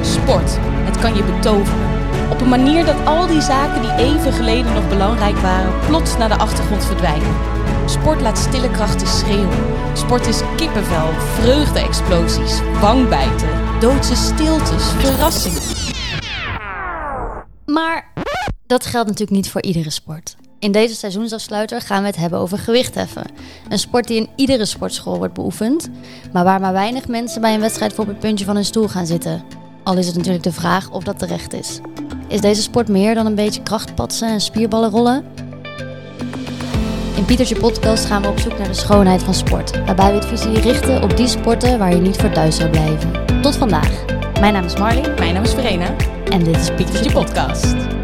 [0.00, 1.96] Sport, het kan je betoveren.
[2.30, 6.28] Op een manier dat al die zaken die even geleden nog belangrijk waren, plots naar
[6.28, 7.34] de achtergrond verdwijnen.
[7.88, 9.58] Sport laat stille krachten schreeuwen.
[9.92, 13.48] Sport is kippenvel, vreugde-explosies, wangbijten,
[13.80, 15.62] doodse stiltes, verrassingen.
[17.66, 18.12] Maar
[18.66, 20.36] dat geldt natuurlijk niet voor iedere sport.
[20.66, 23.24] In deze seizoensafsluiter gaan we het hebben over gewichtheffen.
[23.68, 25.88] Een sport die in iedere sportschool wordt beoefend,
[26.32, 28.88] maar waar maar weinig mensen bij een wedstrijd voor op het puntje van hun stoel
[28.88, 29.42] gaan zitten.
[29.82, 31.80] Al is het natuurlijk de vraag of dat terecht is.
[32.28, 35.24] Is deze sport meer dan een beetje krachtpatsen en spierballen rollen?
[37.16, 40.26] In Pietertje Podcast gaan we op zoek naar de schoonheid van sport, waarbij we het
[40.26, 43.40] visie richten op die sporten waar je niet voor thuis zou blijven.
[43.42, 44.04] Tot vandaag.
[44.40, 45.94] Mijn naam is Marley Mijn naam is Verena,
[46.30, 47.95] en dit is Pietertje je Podcast.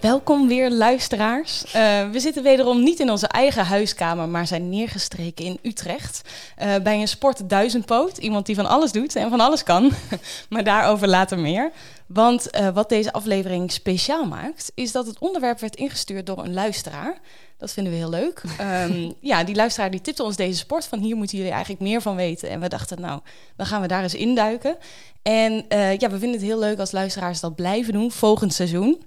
[0.00, 1.64] Welkom weer luisteraars.
[1.64, 6.22] Eh, we zitten wederom niet in onze eigen huiskamer, maar zijn neergestreken in Utrecht.
[6.56, 8.18] eh, bij een sport duizendpoot.
[8.18, 9.92] Iemand die van alles doet en van alles kan.
[10.48, 11.70] maar daarover later meer.
[12.06, 16.54] Want eh, wat deze aflevering speciaal maakt, is dat het onderwerp werd ingestuurd door een
[16.54, 17.18] luisteraar.
[17.58, 18.42] Dat vinden we heel leuk.
[18.58, 22.02] Ehm, ja, die luisteraar die tipte ons deze sport van hier moeten jullie eigenlijk meer
[22.02, 22.48] van weten.
[22.48, 23.20] En we dachten, nou,
[23.56, 24.76] dan gaan we daar eens induiken.
[25.22, 25.52] En
[25.98, 29.02] ja, we vinden het heel leuk als luisteraars dat blijven doen volgend seizoen.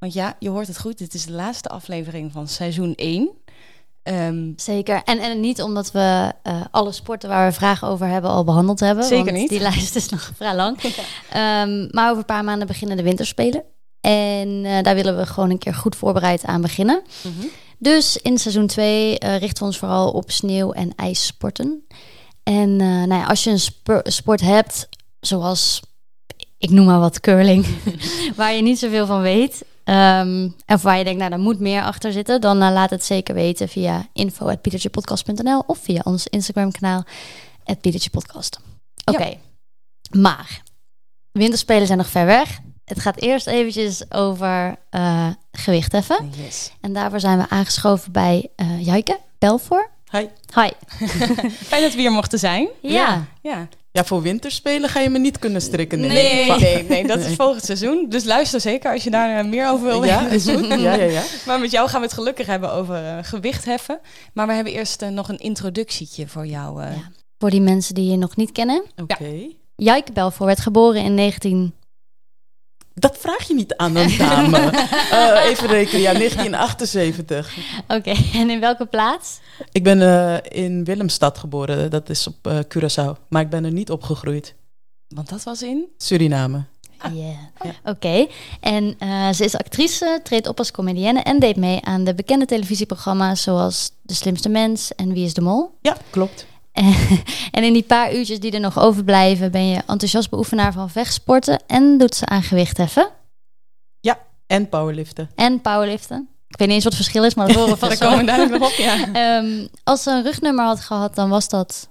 [0.00, 3.30] Want ja, je hoort het goed, dit is de laatste aflevering van seizoen 1.
[4.02, 5.02] Ehm, Zeker.
[5.04, 8.80] En, en niet omdat we eh, alle sporten waar we vragen over hebben al behandeld
[8.80, 9.04] hebben.
[9.04, 9.48] Zeker want niet.
[9.48, 10.78] Die lijst is nog vrij lang.
[11.30, 13.62] Ehm, maar over een paar maanden beginnen de winterspelen.
[14.00, 17.02] En eh, daar willen we gewoon een keer goed voorbereid aan beginnen.
[17.22, 17.46] mhm.
[17.78, 21.86] Dus in seizoen 2 eh, richten we ons vooral op sneeuw- en ijssporten.
[22.42, 24.88] En nou ja, als je een spo- sport hebt,
[25.20, 25.80] zoals,
[26.58, 27.66] ik noem maar wat, curling,
[28.36, 29.64] waar je niet zoveel van weet...
[29.90, 32.40] ehm, of waar je denkt, nou, daar moet meer achter zitten...
[32.40, 35.62] dan eh, laat het zeker weten via info.pietertjepodcast.nl...
[35.66, 37.04] of via ons Instagram-kanaal,
[37.80, 38.60] @pietertjepodcast.
[39.04, 39.36] Oké,
[40.10, 40.62] maar
[41.32, 42.58] winterspelen zijn nog ver weg.
[42.84, 46.32] Het gaat eerst eventjes over eh gewichtheffen.
[46.44, 46.72] Yes.
[46.80, 49.90] En daarvoor zijn we aangeschoven bij eh Jijke Belvoor.
[50.10, 50.26] Hi.
[50.54, 50.70] Hi.
[51.70, 52.68] Fijn dat we hier mochten zijn.
[52.82, 52.90] Ja.
[52.90, 53.26] Ja.
[53.42, 56.00] Ja, voor winterspelen ga je me niet kunnen strikken.
[56.00, 58.06] Nee, Nee, Va- nee, nee, dat is volgend seizoen.
[58.08, 60.68] Dus luister zeker als je daar eh, meer over wil Ja, weten.
[60.80, 61.22] Ja, ja, ja.
[61.46, 64.00] Maar met jou gaan we het gelukkig hebben over eh, gewicht heffen.
[64.34, 66.82] Maar we hebben eerst eh, nog een introductietje voor jou.
[66.82, 66.96] eh.
[66.96, 67.02] Ja.
[67.38, 68.82] Voor die mensen die je nog niet kennen.
[69.02, 69.46] Oké.
[69.76, 71.74] Jijke Belvoor werd geboren in 19...
[73.00, 74.58] Dat vraag je niet aan een dame.
[75.10, 77.56] Eh, even rekenen, ja, 1978.
[77.88, 79.40] Oké, en in welke plaats?
[79.72, 83.28] Ik ben eh, in Willemstad geboren, dat is op eh, Curaçao.
[83.28, 84.54] Maar ik ben er niet opgegroeid.
[85.08, 85.88] Want dat was in...
[85.96, 86.64] Suriname.
[87.12, 87.36] Yeah.
[87.62, 87.90] Ja.
[87.90, 88.26] Oké.
[88.60, 92.46] En eh, ze is actrice, treedt op als comedienne en deed mee aan de bekende
[92.46, 95.70] televisieprogramma's zoals De Slimste Mens en Wie is de Mol.
[95.80, 96.46] Ja, klopt.
[97.50, 101.62] En in die paar uurtjes die er nog overblijven ben je enthousiast beoefenaar van vechtsporten
[101.66, 103.08] en doet ze aan gewichtheffen
[104.46, 105.30] En powerliften.
[105.34, 106.28] en powerliften.
[106.48, 108.18] Ik weet niet eens wat het verschil is, maar dat horen we Daar vast komen
[108.18, 108.34] we wel.
[108.36, 109.12] duidelijk nog op, ja.
[109.38, 111.88] Ehm, als ze een rugnummer had gehad, dan was dat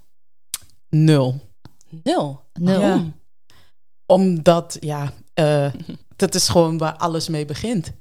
[0.88, 1.40] Nul.
[2.02, 2.40] Nul.
[2.52, 2.80] nul.
[2.80, 3.04] Ja.
[4.06, 5.72] Omdat, ja, eh,
[6.16, 7.92] dat is gewoon waar alles mee begint.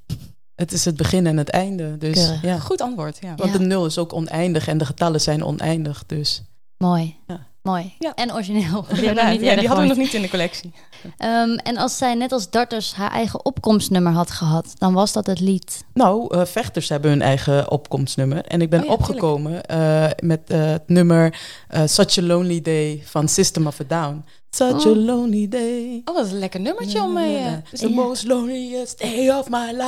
[0.56, 1.98] Het is het begin en het einde.
[1.98, 2.42] Dus, Keurig.
[2.42, 2.60] ja.
[2.60, 3.36] Goed antwoord, ja.
[3.36, 3.58] Want Ja.
[3.58, 6.04] de nul is ook oneindig en de getallen zijn oneindig.
[6.06, 6.42] Dus
[6.80, 7.16] Mooi.
[7.28, 7.48] Ja.
[7.62, 7.94] Mooi.
[8.00, 8.14] Ja.
[8.16, 8.86] En origineel.
[8.94, 10.72] Die Ja, die hadden we nog niet in de collectie.
[11.18, 15.26] Ehm, en als zij net als darters haar eigen opkomstnummer had gehad, dan was dat
[15.26, 15.84] het lied.
[15.94, 18.46] Nou, eh, vechters hebben hun eigen opkomstnummer.
[18.46, 21.40] En ik ben Oh ja, opgekomen eh, met eh, het nummer
[21.86, 24.26] Such a Lonely Day van System of a Down.
[24.50, 25.06] Such a Oh.
[25.06, 26.02] lonely day.
[26.06, 27.38] Oh, dat is een lekker nummertje om mee...
[27.38, 27.96] eh, It's the Ja.
[27.96, 29.88] most loneliest day of my life.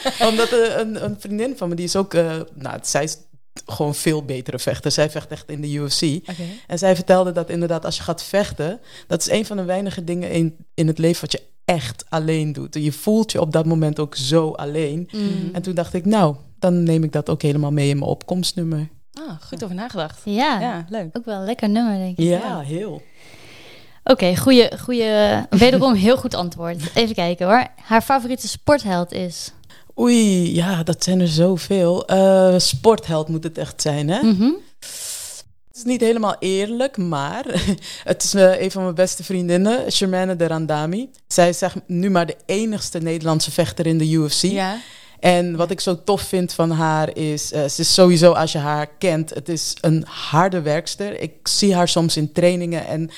[0.28, 2.12] Omdat een, een vriendin van me, die is ook...
[2.54, 3.16] nou, zij is
[3.66, 4.90] gewoon veel betere vechter.
[4.90, 6.02] Zij vecht echt in de UFC.
[6.66, 10.04] En zij vertelde dat inderdaad als je gaat vechten, dat is een van de weinige
[10.04, 12.74] dingen in, in het leven wat je echt alleen doet.
[12.74, 15.08] Je voelt je op dat moment ook zo alleen.
[15.12, 15.50] Mm.
[15.52, 18.88] En toen dacht ik, nou, dan neem ik dat ook helemaal mee in mijn opkomstnummer.
[19.12, 20.20] Ah, goed over nagedacht.
[20.24, 21.08] Ja, Ja, leuk.
[21.16, 22.24] ook wel een lekker nummer, denk ik.
[22.24, 22.60] Ja, Ja.
[22.60, 23.02] heel.
[24.04, 26.90] Oké, goede, goede, wederom heel goed antwoord.
[26.94, 27.66] Even kijken hoor.
[27.82, 29.52] Haar favoriete sportheld is?
[29.98, 32.06] Oei, ja, dat zijn er zoveel.
[32.06, 34.22] Eh sportheld moet het echt zijn, hè?
[34.22, 34.50] Mhm.
[35.68, 37.44] Het is niet helemaal eerlijk, maar
[38.04, 41.10] het is eh, een van mijn beste vriendinnen, Shermane de Randami.
[41.26, 44.42] Zij is zeg, nu maar de enigste Nederlandse vechter in de UFC.
[44.42, 44.76] Ja.
[45.22, 48.58] En wat ik zo tof vind van haar is, eh, ze is sowieso als je
[48.58, 51.20] haar kent, het is een harde werkster.
[51.20, 53.10] Ik zie haar soms in trainingen en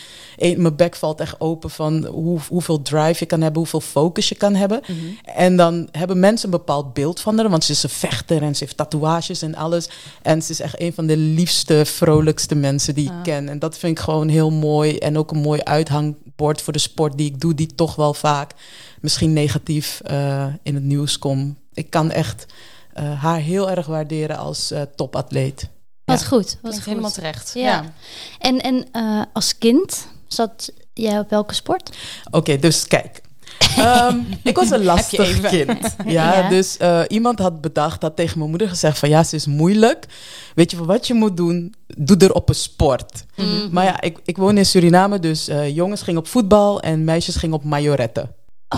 [0.57, 4.35] mijn bek valt echt open van hoe, hoeveel drive je kan hebben, hoeveel focus je
[4.35, 4.81] kan hebben.
[5.25, 8.55] En dan hebben mensen een bepaald beeld van haar, want ze is een vechter en
[8.57, 9.89] ze heeft tatoeages en alles.
[10.23, 13.23] En ze is echt een van de liefste, vrolijkste mensen die ik Ah.
[13.23, 13.49] ken.
[13.49, 17.19] En dat vind ik gewoon heel mooi en ook een mooi uithangbord voor de sport
[17.19, 18.53] die ik doe, die toch wel vaak
[19.01, 21.63] misschien negatief eh, in het nieuws komt.
[21.75, 22.47] Ik kan echt
[22.93, 25.69] eh, haar heel erg waarderen als eh, topatleet.
[26.05, 26.27] Wat Ja.
[26.27, 26.59] goed.
[26.63, 26.85] Wat goed.
[26.85, 27.51] helemaal terecht.
[27.55, 27.63] Ja.
[27.63, 27.93] Ja.
[28.39, 31.97] En, en eh, als kind zat jij op welke sport?
[32.31, 33.23] Oké, dus kijk.
[33.77, 35.79] Ehm, ik was een lastig kind.
[36.07, 36.49] Ja, Ja.
[36.49, 40.07] dus eh, iemand had bedacht, had tegen mijn moeder gezegd van ja, ze is moeilijk.
[40.55, 41.75] Weet je wat je moet doen?
[41.87, 43.25] Doe er op een sport.
[43.37, 43.69] Mhm.
[43.71, 47.37] Maar ja, ik, ik woon in Suriname, dus eh, jongens gingen op voetbal en meisjes
[47.37, 48.31] gingen op majoretten.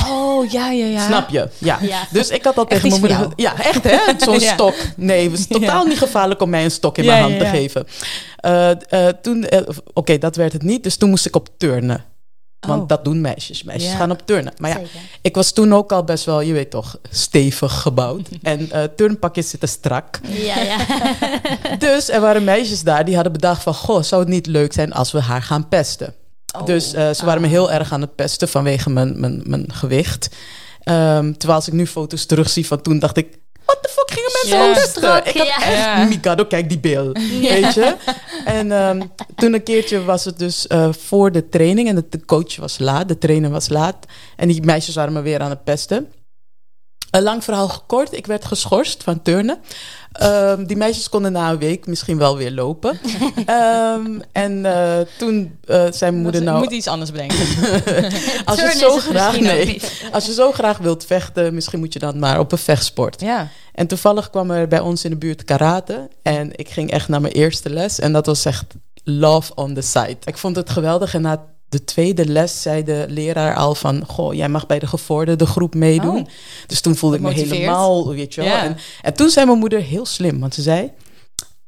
[0.08, 1.06] Oh, ja, ja, ja.
[1.06, 1.48] Snap je?
[1.58, 1.78] Ja.
[1.82, 2.06] Ja.
[2.10, 3.36] Dus ik had al Echt tegen mijn iets moeder...
[3.36, 3.98] Ja, echt hè?
[4.24, 4.52] Zo'n Ja.
[4.52, 4.74] stok.
[4.96, 5.88] Nee, het is totaal Ja.
[5.88, 7.86] niet gevaarlijk om mij een stok in Ja, mijn hand ja, te geven.
[8.36, 9.60] Eh, eh, toen, eh,
[9.92, 10.82] Oké, dat werd het niet.
[10.82, 12.04] Dus toen moest ik op turnen.
[12.66, 12.88] Want Oh.
[12.88, 13.62] dat doen meisjes.
[13.62, 13.96] Meisjes Ja.
[13.96, 14.52] gaan op turnen.
[14.58, 14.90] Maar ja, Zeker.
[15.22, 18.28] ik was toen ook al best wel, je weet toch, stevig gebouwd.
[18.42, 20.20] en eh turnpakjes zitten strak.
[20.28, 20.76] Ja, ja.
[21.78, 23.74] Dus er waren meisjes daar die hadden bedacht van...
[23.74, 26.14] Goh, zou het niet leuk zijn als we haar gaan pesten?
[26.60, 26.66] Oh.
[26.66, 30.28] Dus eh, ze waren me heel erg aan het pesten vanwege mijn, mijn, mijn gewicht.
[30.80, 33.38] Ehm, terwijl als ik nu foto's terugzie van toen, dacht ik...
[33.64, 35.02] What the fuck gingen mensen pesten?
[35.02, 35.56] Strak, ik had ja.
[35.56, 36.04] echt, Ja.
[36.04, 37.12] Mikado, kijk die bil.
[37.40, 37.96] Weet je?
[38.44, 39.02] En ehm,
[39.36, 41.88] toen een keertje was het dus eh, voor de training.
[41.88, 43.96] En de, de coach was laat, de trainer was laat.
[44.36, 46.08] En die meisjes waren me weer aan het pesten.
[47.16, 48.16] Een lang verhaal gekort.
[48.16, 49.58] Ik werd geschorst van turnen.
[50.12, 52.98] Ehm, die meisjes konden na een week misschien wel weer lopen.
[53.46, 56.62] Ehm, en eh, toen eh, zei mijn moeder Je nou...
[56.62, 57.36] moet iets anders bedenken.
[58.44, 59.82] Als je, zo graag, nee,
[60.12, 63.20] als je zo graag wilt vechten, misschien moet je dan maar op een vechtsport.
[63.20, 63.48] ja.
[63.72, 66.08] En toevallig kwam er bij ons in de buurt karate.
[66.22, 67.98] En ik ging echt naar mijn eerste les.
[67.98, 68.64] En dat was echt
[69.04, 70.16] love on the side.
[70.24, 71.14] Ik vond het geweldig.
[71.14, 74.04] En na de tweede les zei de leraar al van...
[74.06, 76.18] Goh, jij mag bij de gevorderde groep meedoen.
[76.18, 76.26] Oh.
[76.66, 78.56] Dus toen voelde ik me helemaal, weet je wel.
[78.56, 80.40] En, en toen zei mijn moeder heel slim.
[80.40, 80.92] Want ze zei...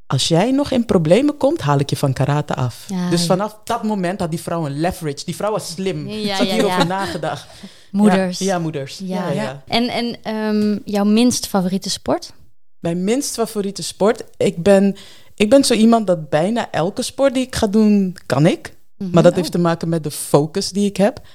[0.06, 2.84] Als jij nog in problemen komt, haal ik je van karate af.
[2.88, 5.24] Ja, dus vanaf dat moment had die vrouw een leverage.
[5.24, 6.08] Die vrouw was slim.
[6.08, 7.46] Ja, Ze had ja, hierover nagedacht.
[7.90, 8.38] Moeders.
[8.38, 9.00] Ja, moeders.
[9.02, 9.30] Ja.
[9.30, 9.62] Ja, ja.
[9.66, 12.32] En, en ehm, jouw minst favoriete sport?
[12.78, 14.24] Mijn minst favoriete sport.
[14.36, 14.96] Ik ben,
[15.34, 18.76] ik ben zo iemand dat bijna elke sport die ik ga doen, kan ik.
[18.98, 19.10] Mhm.
[19.10, 21.26] Maar dat heeft te maken met de focus die ik heb.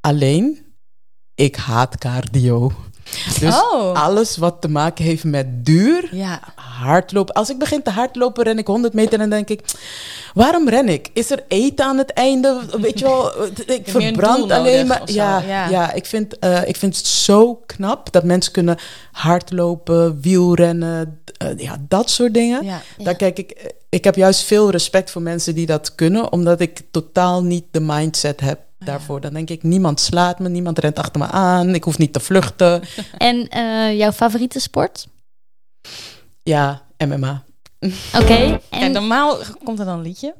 [0.00, 0.74] Alleen,
[1.34, 2.72] ik haat cardio.
[3.40, 4.04] Dus oh.
[4.04, 6.40] alles wat te maken heeft met duur, Ja.
[6.54, 7.34] hardlopen.
[7.34, 9.60] Als ik begin te hardlopen, ren ik 100 meter en dan denk ik...
[10.34, 11.08] Waarom ren ik?
[11.12, 12.60] Is er eten aan het einde?
[12.80, 13.46] Weet je wel,
[13.76, 15.02] ik verbrand alleen maar.
[15.04, 15.68] Ja, ja.
[15.68, 15.92] ja.
[15.92, 18.76] ik, vind, eh, ik vind het zo knap dat mensen kunnen
[19.12, 22.64] hardlopen, wielrennen, eh, ja, dat soort dingen.
[22.64, 22.82] ja.
[22.98, 26.80] Daar kijk ik, ik heb juist veel respect voor mensen die dat kunnen, omdat ik
[26.90, 29.20] totaal niet de mindset heb daarvoor.
[29.20, 32.20] Dan denk ik, niemand slaat me, niemand rent achter me aan, ik hoef niet te
[32.20, 32.82] vluchten.
[33.18, 35.06] En eh, jouw favoriete sport?
[36.42, 37.42] Ja, MMA.
[38.20, 38.60] Oké.
[38.70, 40.34] En, normaal komt er dan een liedje.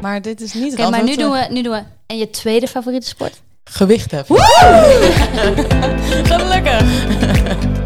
[0.00, 1.82] Maar dit is niet het Oké, maar nu doen, we, nu doen we...
[2.06, 3.42] En je tweede favoriete sport?
[3.64, 4.36] Gewicht heffen.
[6.32, 7.78] Gelukkig.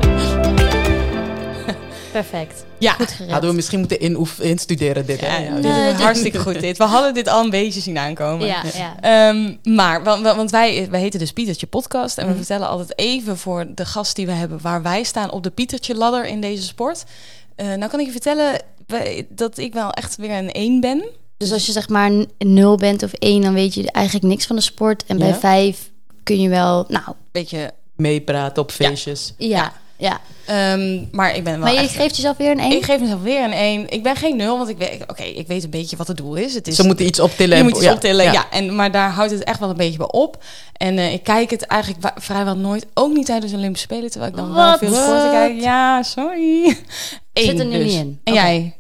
[2.22, 2.64] Perfect.
[2.78, 2.92] Ja.
[2.92, 3.30] Goed gered.
[3.32, 5.20] Hadden we misschien moeten inoef- instuderen dit.
[5.20, 5.54] Ja, hè?
[5.54, 6.78] dit Nee, is dit- hartstikke goed dit.
[6.78, 8.46] We hadden dit al een beetje zien aankomen.
[8.46, 8.96] Ja, ja.
[9.30, 12.18] Ehm, maar, want, wij, wij heten dus Pietertje Podcast.
[12.18, 12.38] En we Mhm.
[12.38, 14.58] vertellen altijd even voor de gast die we hebben...
[14.62, 17.04] waar wij staan op de Pietertje ladder in deze sport.
[17.56, 18.60] Eh, nou kan ik je vertellen
[19.28, 21.04] dat ik wel echt weer een één ben.
[21.36, 24.46] Dus als je zeg maar n- nul bent of één, dan weet je eigenlijk niks
[24.46, 25.04] van de sport.
[25.06, 25.34] En bij Ja.
[25.38, 25.90] vijf
[26.22, 29.34] kun je wel, nou, Beetje, Meepraten op feestjes.
[29.38, 30.20] ja, ja.
[30.46, 31.94] ehm, maar ik ben wel Maar je echt...
[31.96, 32.72] geeft jezelf weer een één?
[32.72, 33.88] Ik geef mezelf weer een één.
[33.90, 36.34] Ik ben geen nul, want ik weet, oké, ik weet een beetje wat het doel
[36.34, 36.54] is.
[36.54, 37.56] Het is Ze moeten iets optillen.
[37.56, 38.32] je en- moet iets ja, optillen, ja.
[38.32, 38.46] ja.
[38.50, 40.42] En, maar daar houdt het echt wel een beetje bij op.
[40.76, 44.30] En eh, ik kijk het eigenlijk vrijwel nooit, ook niet tijdens de Olympische Spelen, terwijl
[44.30, 45.60] ik dan wel veel sporten kijk.
[45.60, 46.76] Ja, sorry.
[47.32, 47.84] Eén er nu dus.
[47.92, 48.20] niet in.
[48.24, 48.76] En jij,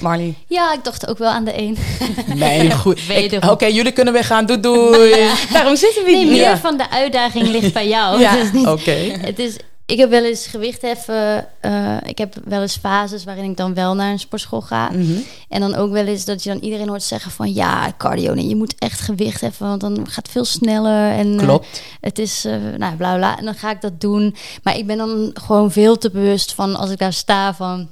[0.00, 0.34] Marley?
[0.46, 1.76] Ja, ik dacht ook wel aan de één.
[2.34, 3.00] Nee, goed.
[3.50, 4.46] Oké, jullie kunnen weer gaan.
[4.46, 5.14] Doei, doei.
[5.52, 6.30] Daarom zitten we Nee, hier.
[6.32, 6.58] meer Ja.
[6.58, 8.20] van de uitdaging ligt bij jou.
[8.20, 8.30] Ja.
[8.36, 8.90] Het is niet, Oké.
[9.20, 9.56] het is,
[9.86, 11.46] ik heb wel eens gewicht heffen.
[11.60, 14.90] eh, ik heb wel eens fases waarin ik dan wel naar een sportschool ga.
[14.90, 15.12] Mhm.
[15.48, 17.52] En dan ook wel eens dat je dan iedereen hoort zeggen van...
[17.52, 21.10] ja, cardio, nee, je moet echt gewicht heffen, want dan gaat het veel sneller.
[21.12, 21.82] En, eh, Klopt.
[22.00, 23.38] het is, eh nou, bla bla.
[23.38, 24.34] En dan ga ik dat doen.
[24.62, 27.88] Maar ik ben dan gewoon veel te bewust van als ik daar sta van...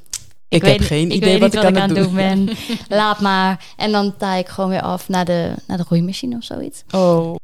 [0.49, 2.49] Ik heb geen idee weet wat niet ik aan het doen doen ben.
[2.89, 3.65] Laat maar.
[3.77, 6.83] En dan ta ik gewoon weer af naar de, naar de roeimachine of zoiets.
[6.91, 7.35] Oh.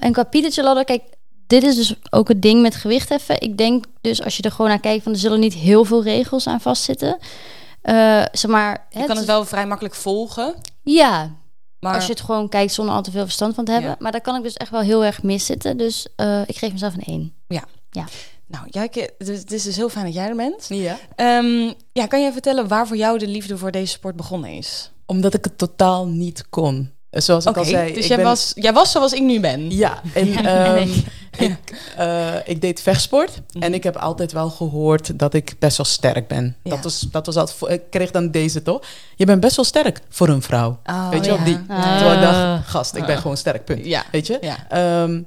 [0.00, 1.02] En qua Pietertje ladder, kijk,
[1.50, 3.40] dit is dus ook het ding met gewichtheffen.
[3.40, 6.02] Ik denk dus als je er gewoon naar kijkt, van er zullen niet heel veel
[6.02, 7.18] regels aan vastzitten.
[7.82, 10.54] Eh zeg maar, Je kan het wel vrij makkelijk volgen.
[10.82, 11.36] Ja,
[11.80, 13.90] Maar als je het gewoon kijkt zonder al te veel verstand van te hebben.
[13.90, 13.96] Ja.
[13.98, 15.76] Maar daar kan ik dus echt wel heel erg miszitten.
[15.76, 17.34] Dus eh, ik geef mezelf een 1.
[18.46, 20.66] Nou, Jijke, het is, het is dus heel fijn dat jij er bent.
[20.68, 20.98] Ja.
[21.14, 24.90] Ehm, ja, kan jij vertellen waar voor jou de liefde voor deze sport begonnen is?
[25.06, 26.90] Omdat ik het totaal niet kon.
[27.10, 27.92] Zoals ik al zei.
[27.92, 29.70] dus ik jij, ben- was, jij was zoals ik nu ben.
[29.70, 30.88] Ja, en ehm,
[31.38, 31.56] ik,
[31.96, 33.40] eh, ik deed vechtsport.
[33.52, 33.62] Mhm.
[33.64, 36.56] En ik heb altijd wel gehoord dat ik best wel sterk ben.
[36.62, 36.70] Ja.
[36.70, 37.56] Dat, was, dat was altijd...
[37.58, 38.82] voor- Ik kreeg dan deze toch?
[39.16, 40.80] Je bent best wel sterk voor een vrouw.
[40.84, 41.44] Oh, Weet je wel, ja.
[41.44, 41.58] die.
[41.68, 41.96] Ah.
[41.98, 43.84] Terwijl ik dacht, gast, ik ben gewoon sterk, punt.
[43.84, 44.04] Ja.
[44.12, 44.38] Weet je?
[44.40, 44.66] Ja.
[44.68, 45.22] Ehm,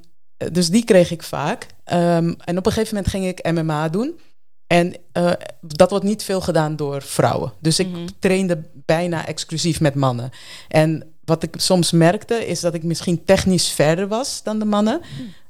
[0.51, 1.67] dus die kreeg ik vaak.
[1.83, 4.19] Ehm, en op een gegeven moment ging ik MMA doen.
[4.67, 7.53] En eh, dat wordt niet veel gedaan door vrouwen.
[7.59, 8.07] Dus ik Mhm.
[8.19, 10.29] trainde bijna exclusief met mannen.
[10.67, 15.01] En wat ik soms merkte, is dat ik misschien technisch verder was dan de mannen.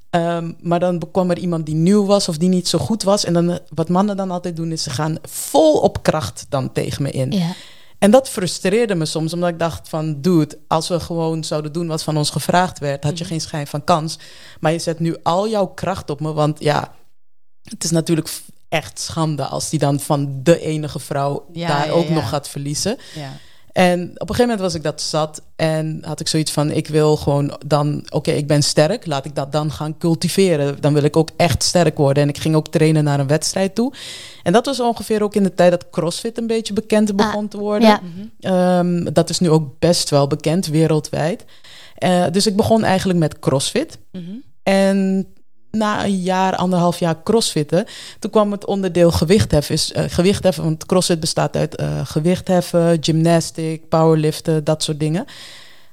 [0.10, 3.26] Ehm, maar dan kwam er iemand die nieuw was of die niet zo goed was.
[3.26, 7.04] En dan, wat mannen dan altijd doen, is ze gaan vol op kracht dan tegen
[7.04, 7.32] me in.
[7.32, 7.54] Ja.
[8.04, 10.22] En dat frustreerde me soms, omdat ik dacht van...
[10.22, 13.04] dude, als we gewoon zouden doen wat van ons gevraagd werd...
[13.04, 14.20] had je geen schijn van kans.
[14.60, 16.94] Maar je zet nu al jouw kracht op me, want ja...
[17.64, 18.30] het is natuurlijk
[18.70, 21.46] echt schande als die dan van de enige vrouw...
[21.54, 22.14] Ja, daar ja, ook ja.
[22.14, 22.98] nog gaat verliezen.
[23.16, 23.32] Ja.
[23.74, 26.88] En op een gegeven moment was ik dat zat en had ik zoiets van: ik
[26.88, 30.82] wil gewoon dan, oké, ik ben sterk, laat ik dat dan gaan cultiveren.
[30.82, 32.24] Dan wil ik ook echt sterk worden.
[32.24, 33.94] En ik ging ook trainen naar een wedstrijd toe.
[34.44, 37.58] En dat was ongeveer ook in de tijd dat CrossFit een beetje bekend begon te
[37.58, 37.88] worden.
[37.88, 38.80] ja.
[38.80, 41.46] Ehm, dat is nu ook best wel bekend wereldwijd.
[41.96, 43.98] Eh, dus ik begon eigenlijk met CrossFit.
[44.12, 44.32] Mhm.
[44.64, 45.28] En
[45.78, 47.86] na een jaar, anderhalf jaar crossfitten,
[48.20, 49.76] toen kwam het onderdeel gewichtheffen.
[49.76, 55.26] Is, eh, gewichtheffen, want crossfit bestaat uit eh, gewichtheffen, gymnastic, powerliften, dat soort dingen.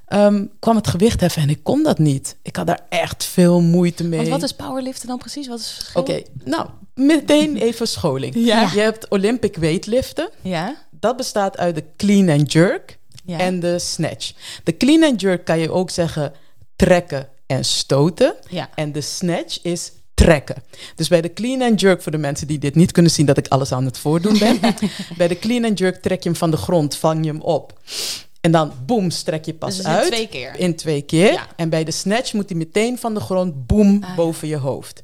[0.07, 2.37] Ehm, kwam het gewichtheffen en ik kon dat niet.
[2.43, 4.19] Ik had daar echt veel moeite mee.
[4.19, 5.49] Want wat is powerliften dan precies?
[5.49, 5.91] Wat is?
[5.95, 8.35] Oké, nou, meteen even scholing.
[8.35, 8.71] Ja.
[8.73, 10.31] Je hebt Olympic weightliften.
[10.41, 10.77] Ja.
[10.91, 13.39] Dat bestaat uit de clean and jerk ja.
[13.39, 14.33] en de snatch.
[14.65, 16.33] De clean and jerk kan je ook zeggen
[16.77, 18.35] trekken en stoten.
[18.49, 18.71] ja.
[18.75, 20.62] En de snatch is trekken.
[20.95, 23.38] Dus bij de clean and jerk, voor de mensen die dit niet kunnen zien, dat
[23.38, 24.59] ik alles aan het voordoen ben.
[25.16, 27.80] bij de clean and jerk trek je hem van de grond, vang je hem op.
[28.40, 30.07] En dan boem, strek je pas Dus uit.
[30.07, 30.57] twee keer.
[30.59, 31.33] In twee keer.
[31.33, 31.47] Ja.
[31.57, 35.00] En bij de snatch moet hij meteen van de grond, boem, Ah, boven je hoofd.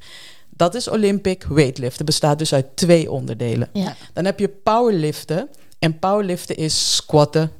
[0.49, 2.05] Dat is Olympic weightliften.
[2.05, 3.69] bestaat dus uit twee onderdelen.
[3.73, 3.95] Ja.
[4.13, 5.49] Dan heb je powerliften.
[5.79, 7.51] En powerliften is squatten,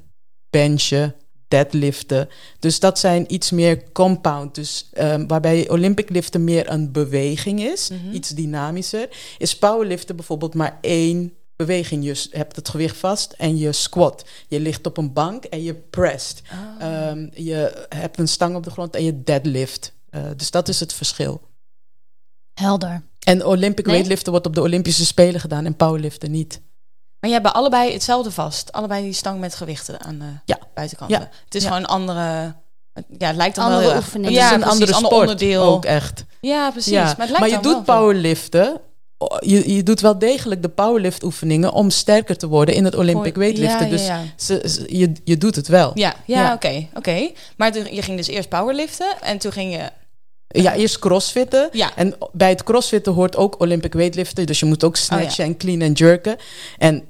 [0.49, 1.15] benchen,
[1.47, 2.29] deadliften.
[2.59, 4.55] Dus dat zijn iets meer compound.
[4.55, 8.13] Dus ehm, waarbij Olympic liften meer een beweging is, Mhm.
[8.15, 12.03] iets dynamischer, is powerliften bijvoorbeeld maar één beweging.
[12.03, 14.25] Je hebt het gewicht vast en je squat.
[14.47, 16.41] Je ligt op een bank en je pressed.
[16.51, 16.85] Oh.
[16.87, 19.93] Ehm, je hebt een stang op de grond en je deadlift.
[20.09, 21.41] Eh, dus dat is het verschil.
[22.53, 23.01] Helder.
[23.23, 23.93] En Olympic Nee?
[23.95, 26.61] weightliften wordt op de Olympische Spelen gedaan en powerliften niet.
[27.27, 28.71] Maar jij hebt allebei hetzelfde vast.
[28.71, 30.57] Allebei die stang met gewichten aan de Ja.
[30.73, 31.09] buitenkant.
[31.11, 31.19] Ja.
[31.45, 31.67] Het is Ja.
[31.67, 32.53] gewoon een andere...
[33.17, 34.25] Ja, het lijkt dan Andere wel heel erg- oefening.
[34.31, 35.63] Het Ja, is een precies, andere sport onderdeel.
[35.63, 36.25] ook echt.
[36.41, 36.91] Ja, precies.
[36.91, 38.79] Ja, Maar, het lijkt maar je doet powerliften.
[39.39, 43.33] Je, je doet wel degelijk de powerlift oefeningen om sterker te worden in het Olympic
[43.33, 43.89] Voor- weightliften.
[43.89, 44.21] Dus ja.
[44.35, 45.91] ze- ze- je, je doet het wel.
[45.93, 46.53] Ja, ja, Ja.
[46.53, 46.87] oké.
[46.93, 47.31] oké.
[47.57, 49.89] Maar toen, je ging dus eerst powerliften en toen ging je...
[50.61, 51.69] Ja, eerst crossfitten.
[51.71, 54.45] Ja, En bij het crossfitten hoort ook Olympic weightliften.
[54.45, 56.35] Dus je moet ook snatchen Oh, en clean en jerken.
[56.77, 57.03] En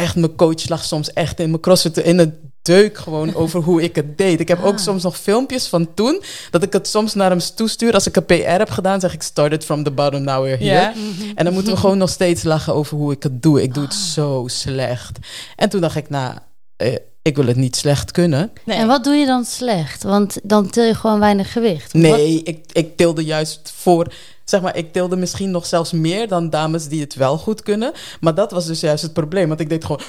[0.00, 3.82] echt, mijn coach lag soms echt in mijn crossfitten in het deuk gewoon over hoe
[3.82, 4.40] ik het deed.
[4.40, 4.78] Ik heb ook Ah.
[4.78, 7.92] soms nog filmpjes van toen, dat ik het soms naar hem toestuur.
[7.94, 10.92] Als ik een PR heb gedaan, zeg ik started from the bottom, now we're here.
[11.34, 13.62] En dan moeten we gewoon nog steeds lachen over hoe ik het doe.
[13.62, 13.98] Ik doe het Ah.
[13.98, 15.18] zo slecht.
[15.56, 16.34] En toen dacht ik, nou,
[16.76, 18.50] eh, ik wil het niet slecht kunnen.
[18.64, 18.76] Nee.
[18.76, 20.02] En wat doe je dan slecht?
[20.02, 21.92] Want dan til je gewoon weinig gewicht.
[21.92, 24.12] Wat- Nee, ik, ik tilde juist voor.
[24.50, 27.92] Zeg maar, ik tilde misschien nog zelfs meer dan dames die het wel goed kunnen.
[28.20, 29.48] Maar dat was dus juist het probleem.
[29.48, 30.00] Want ik deed gewoon.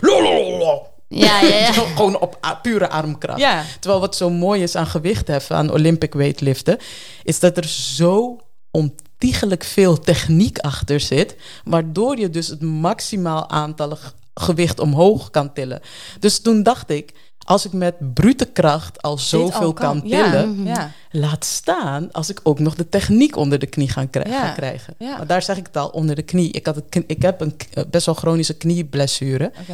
[1.07, 1.71] Ja, ja, ja.
[1.95, 3.39] gewoon op pure armkracht.
[3.39, 3.63] Ja.
[3.79, 6.77] Terwijl wat zo mooi is aan gewichtheffen, aan Olympic weightliften,
[7.23, 8.39] is dat er zo
[8.71, 13.97] ontiegelijk veel techniek achter zit, waardoor je dus het maximaal aantal
[14.33, 15.81] gewicht omhoog kan tillen.
[16.19, 20.65] Dus toen dacht ik, als ik met brute kracht al zoveel al kan Ja, tillen,
[20.65, 20.91] ja.
[21.11, 24.51] laat staan als ik ook nog de techniek onder de knie ga, kri- Ja, ga
[24.53, 24.95] krijgen.
[24.97, 25.17] ja.
[25.17, 26.51] Maar daar zeg ik het al, onder de knie.
[26.51, 29.45] Ik, had ik heb een eh, best wel chronische knieblessure.
[29.61, 29.73] Oké.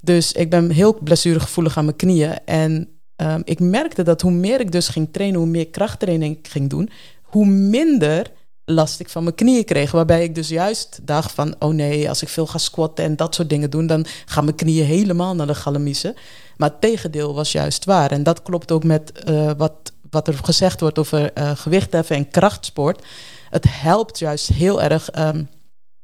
[0.00, 2.38] Dus ik ben heel blessuregevoelig aan mijn knieën.
[2.44, 6.48] En ehm, ik merkte dat hoe meer ik dus ging trainen, hoe meer krachttraining ik
[6.48, 6.90] ging doen,
[7.22, 8.30] hoe minder
[8.64, 9.90] last ik van mijn knieën kreeg.
[9.90, 13.34] Waarbij ik dus juist dacht van, oh nee, als ik veel ga squatten en dat
[13.34, 16.14] soort dingen doen, dan gaan mijn knieën helemaal naar de galamiezen.
[16.58, 18.10] Maar het tegendeel was juist waar.
[18.10, 22.30] En dat klopt ook met eh, wat, wat er gezegd wordt over eh gewichtheffen en
[22.30, 23.04] krachtsport.
[23.50, 25.10] het helpt juist heel erg.
[25.10, 25.44] ehm,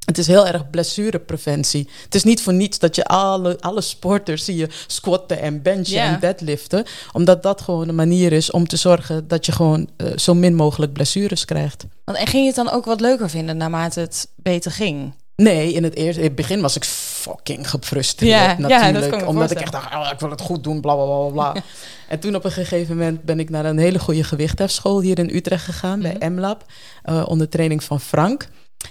[0.04, 1.88] het is heel erg blessurepreventie.
[2.04, 6.00] Het is niet voor niets dat je alle, alle sporters zie je squatten en benchen
[6.00, 6.84] en deadliften.
[7.12, 10.54] Omdat dat gewoon een manier is om te zorgen dat je gewoon eh, zo min
[10.54, 11.84] mogelijk blessures krijgt.
[12.04, 15.14] Want, en ging je het dan ook wat leuker vinden naarmate het beter ging?
[15.36, 19.14] Nee, in het eerste in het begin was ik fucking gefrustreerd Ja, natuurlijk.
[19.14, 21.62] ik omdat ik echt dacht, oh, ik wil het goed doen, bla bla bla bla,
[22.08, 25.34] en toen op een gegeven moment ben ik naar een hele goede gewichthefschool hier in
[25.34, 26.18] Utrecht gegaan, Mhm.
[26.18, 26.64] bij MLab,
[27.02, 28.48] eh, onder training van Frank.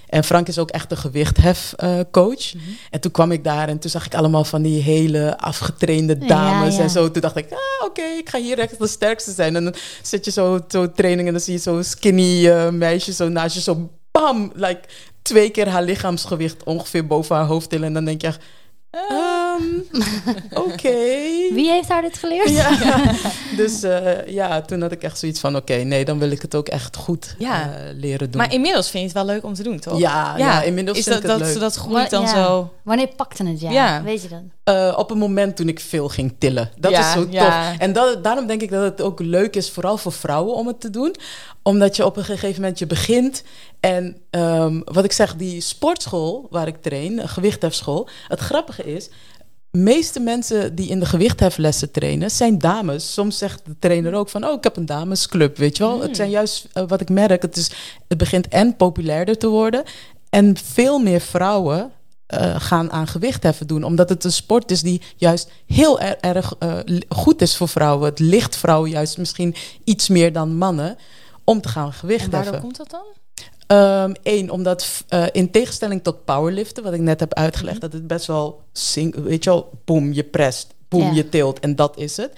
[0.09, 2.53] En Frank is ook echt een gewichthefcoach.
[2.53, 2.63] Mhm.
[2.89, 6.75] En toen kwam ik daar en toen zag ik allemaal van die hele afgetrainde dames
[6.75, 6.81] ja.
[6.81, 7.11] en zo.
[7.11, 9.55] Toen dacht ik, ah, oké, ik ga hier echt de sterkste zijn.
[9.55, 13.13] En dan zit je zo, zo training en dan zie je zo'n skinny eh, meisje
[13.13, 14.81] zo naast je, zo bam, like
[15.23, 17.87] twee keer haar lichaamsgewicht ongeveer boven haar hoofd tillen.
[17.87, 18.41] En dan denk je echt,
[18.89, 19.63] ehm,
[20.67, 20.93] oké.
[21.53, 22.49] Wie heeft haar dit geleerd?
[22.49, 22.69] Ja,
[23.57, 26.55] dus eh, ja, toen had ik echt zoiets van, oké, nee, dan wil ik het
[26.55, 27.61] ook echt goed Ja.
[27.73, 28.41] eh, leren doen.
[28.41, 29.99] Maar inmiddels vind je het wel leuk om te doen, toch?
[29.99, 31.59] ja, ja, inmiddels is vind dat, ik het dat, leuk.
[31.59, 32.27] dat groeit dan ja.
[32.45, 32.73] zo.
[32.83, 33.71] Wanneer pakte het ja?
[33.71, 34.03] Ja.
[34.03, 34.41] Weet je dat?
[34.63, 36.71] Eh, op een moment toen ik veel ging tillen.
[36.79, 37.33] Dat Ja, is zo tof.
[37.33, 37.77] ja.
[37.79, 40.81] En dat, daarom denk ik dat het ook leuk is, vooral voor vrouwen, om het
[40.81, 41.15] te doen.
[41.63, 43.43] Omdat je op een gegeven moment je begint.
[43.83, 48.07] En ehm, wat ik zeg, die sportschool waar ik train, een gewichthefschool.
[48.27, 49.09] Het grappige is,
[49.71, 53.13] meeste mensen die in de gewichtheflessen trainen, zijn dames.
[53.13, 56.01] Soms zegt de trainer ook van, oh, ik heb een damesclub, weet je wel.
[56.01, 57.71] Het zijn juist, eh, wat ik merk, het, is,
[58.07, 59.83] het begint en populairder te worden.
[60.29, 61.91] En veel meer vrouwen
[62.27, 63.83] eh, gaan aan gewichtheffen doen.
[63.83, 66.77] Omdat het een sport is die juist heel er- erg eh,
[67.09, 68.09] goed is voor vrouwen.
[68.09, 70.97] Het ligt vrouwen juist misschien iets meer dan mannen
[71.43, 72.41] om te gaan En gewichtheffen.
[72.41, 73.05] waardoor komt dat dan?
[74.23, 77.85] Eén, omdat f- eh, in tegenstelling tot powerliften, wat ik net heb uitgelegd, Mhm.
[77.85, 81.11] dat het best wel, sing- weet je wel, boem, je prest, boem, Ja.
[81.11, 82.31] je tilt en dat is het.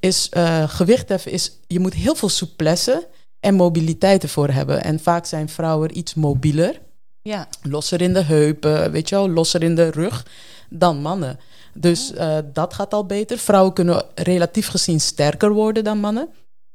[0.00, 3.06] Is uh, gewichtheffen is, je moet heel veel souplesse
[3.40, 4.84] en mobiliteit ervoor hebben.
[4.84, 6.80] En vaak zijn vrouwen iets mobieler,
[7.22, 7.48] Ja.
[7.62, 10.26] losser in de heupen, weet je wel, losser in de rug
[10.70, 11.38] dan mannen.
[11.74, 13.38] Dus eh, dat gaat al beter.
[13.38, 16.28] Vrouwen kunnen relatief gezien sterker worden dan mannen.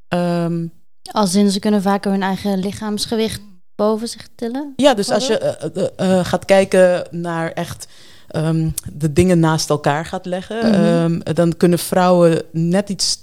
[0.07, 0.67] Ehm,
[1.11, 3.41] Als in ze kunnen vaker hun eigen lichaamsgewicht
[3.75, 4.73] boven zich tillen.
[4.75, 7.87] Ja, dus als je eh, eh, eh, gaat kijken naar echt
[8.27, 10.73] ehm, de dingen naast elkaar gaat leggen, Mhm.
[10.83, 13.17] ehm, dan kunnen vrouwen net iets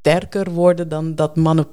[0.00, 1.66] sterker worden dan dat mannen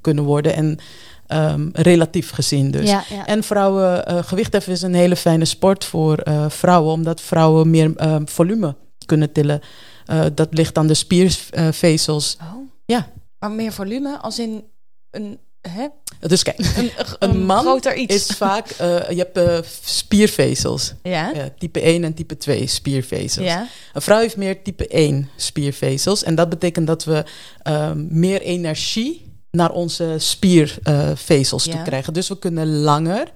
[0.00, 0.54] kunnen worden.
[0.54, 0.78] En
[1.26, 2.90] ehm, relatief gezien dus.
[2.90, 3.26] Ja, ja.
[3.26, 7.96] En vrouwen, eh gewichtheffen is een hele fijne sport voor eh, vrouwen, omdat vrouwen meer
[7.96, 8.76] ehm, volume
[9.06, 9.60] kunnen tillen.
[10.06, 12.36] Eh, dat ligt aan de spiervezels.
[12.40, 12.54] Oh.
[12.84, 13.08] Ja.
[13.38, 14.64] Maar meer volume, als in
[15.10, 15.86] een, hè?
[16.20, 18.14] Dus kijk, een, Een man iets.
[18.14, 20.92] is vaak, eh, je hebt eh, spiervezels.
[21.02, 21.32] Ja.
[21.58, 23.46] Type 1 en type 2 spiervezels.
[23.46, 23.66] Ja.
[23.92, 26.22] Een vrouw heeft meer type 1 spiervezels.
[26.22, 27.24] En dat betekent dat we
[27.62, 32.12] ehm, meer energie naar onze spiervezels toe krijgen.
[32.12, 33.28] Dus we kunnen langer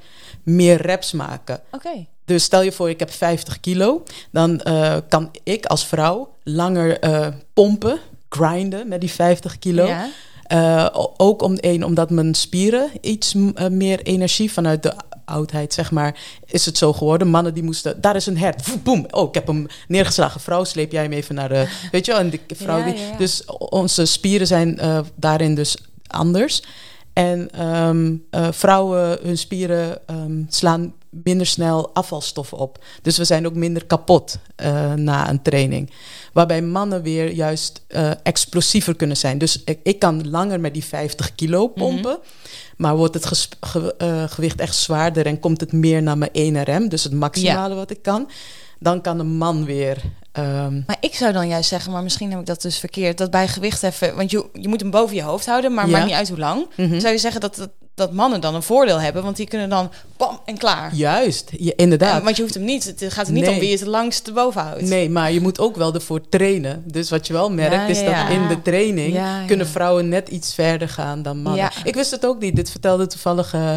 [0.42, 1.60] meer reps maken.
[1.70, 2.06] Oké.
[2.24, 4.02] Dus stel je voor, ik heb 50 kilo.
[4.30, 6.98] Dan eh, kan ik als vrouw langer
[7.54, 9.86] pompen, grinden met die 50 kilo.
[9.86, 10.08] Ja.
[10.44, 14.92] Eh, ook om één, omdat mijn spieren iets eh, meer energie vanuit de
[15.24, 17.28] oudheid, zeg maar, is het zo geworden.
[17.28, 20.40] Mannen die moesten, daar is een hert, boem, oh, ik heb hem neergeslagen.
[20.40, 22.94] Vrouw, sleep jij hem even naar de, weet je wel, en de vrouw Ja, die,
[22.94, 23.16] ja, ja.
[23.16, 25.76] dus onze spieren zijn eh, daarin dus
[26.06, 26.62] anders.
[27.12, 32.84] En ehm, eh, vrouwen, hun spieren ehm, slaan minder snel afvalstoffen op.
[33.02, 35.90] Dus we zijn ook minder kapot eh, na een training.
[36.34, 39.38] Waarbij mannen weer juist eh, explosiever kunnen zijn.
[39.38, 42.18] Dus ik, ik kan langer met die 50 kilo pompen.
[42.76, 46.30] Maar wordt het ges- ge- eh, gewicht echt zwaarder en komt het meer naar mijn
[46.32, 48.30] 1 RM, dus het maximale wat ik kan,
[48.78, 49.96] dan kan een man weer.
[50.34, 53.30] Ehm, Maar ik zou dan juist zeggen, maar misschien heb ik dat dus verkeerd, dat
[53.30, 55.92] bij gewicht even, want je, je moet hem boven je hoofd houden, maar Ja.
[55.92, 56.66] maakt niet uit hoe lang.
[56.76, 57.00] mhm.
[57.00, 59.90] Zou je zeggen dat, dat, dat mannen dan een voordeel hebben, want die kunnen dan
[60.16, 60.94] bam en klaar.
[60.94, 62.18] Juist, inderdaad.
[62.18, 63.52] En, want je hoeft hem niet, het gaat er niet Nee.
[63.54, 64.82] om wie het het langst boven houdt.
[64.82, 66.82] Nee, maar je moet ook wel ervoor trainen.
[66.86, 70.54] Dus wat je wel merkt, Ja, is dat in de training kunnen vrouwen net iets
[70.54, 71.70] verder gaan dan mannen.
[71.84, 72.56] Ik wist het ook niet.
[72.56, 73.76] Dit vertelde toevallig eh,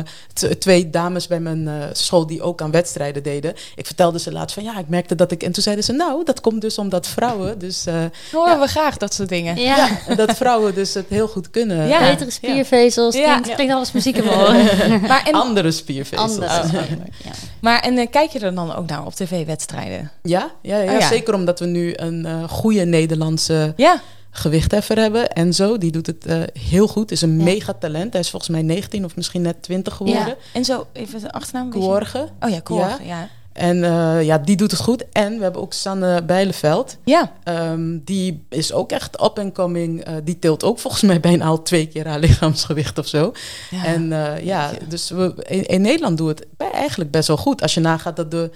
[0.59, 3.53] twee dames bij mijn eh, school die ook aan wedstrijden deden.
[3.75, 5.43] Ik vertelde ze laatst van ja, ik merkte dat ik.
[5.43, 7.95] En toen zeiden ze, nou, dat komt dus omdat vrouwen, dus eh,
[8.31, 9.59] Horen we graag dat soort dingen.
[9.59, 9.89] Ja.
[10.07, 11.87] ja, dat vrouwen dus het heel goed kunnen.
[11.87, 11.99] Ja.
[11.99, 13.15] Betere spiervezels.
[13.15, 13.25] Ja.
[13.31, 14.23] Klinkt, klinkt alles muziek in.
[15.07, 16.37] Maar, en, Andere spiervezels.
[16.37, 16.71] Oh.
[16.73, 17.31] Ja.
[17.61, 20.11] maar en eh, kijk je er dan ook naar op tv-wedstrijden?
[20.21, 21.07] Ja, ja, ja, Oh, ja.
[21.07, 24.01] zeker omdat we nu een eh, goede Nederlandse Ja.
[24.31, 25.29] gewichtheffer hebben.
[25.29, 27.11] Enzo, die doet het eh, heel goed.
[27.11, 27.43] Is een Ja.
[27.43, 28.11] megatalent.
[28.11, 30.35] Hij is volgens mij 19 of misschien net 20 geworden.
[30.53, 31.71] En zo, even de achternaam.
[31.71, 32.29] Gworgen.
[32.39, 33.29] Oh ja, ja.
[33.57, 35.03] En eh, ja, die doet het goed.
[35.11, 36.97] En we hebben ook Sanne Bijleveld.
[37.03, 37.31] Ja.
[37.43, 40.03] Ehm, die is ook echt up and coming.
[40.03, 43.31] Eh, die tilt ook volgens mij bijna al twee keer haar lichaamsgewicht of zo.
[43.71, 43.85] ja.
[43.85, 47.61] En eh, ja, dus we, in, in Nederland doen we het eigenlijk best wel goed.
[47.61, 48.51] Als je nagaat dat de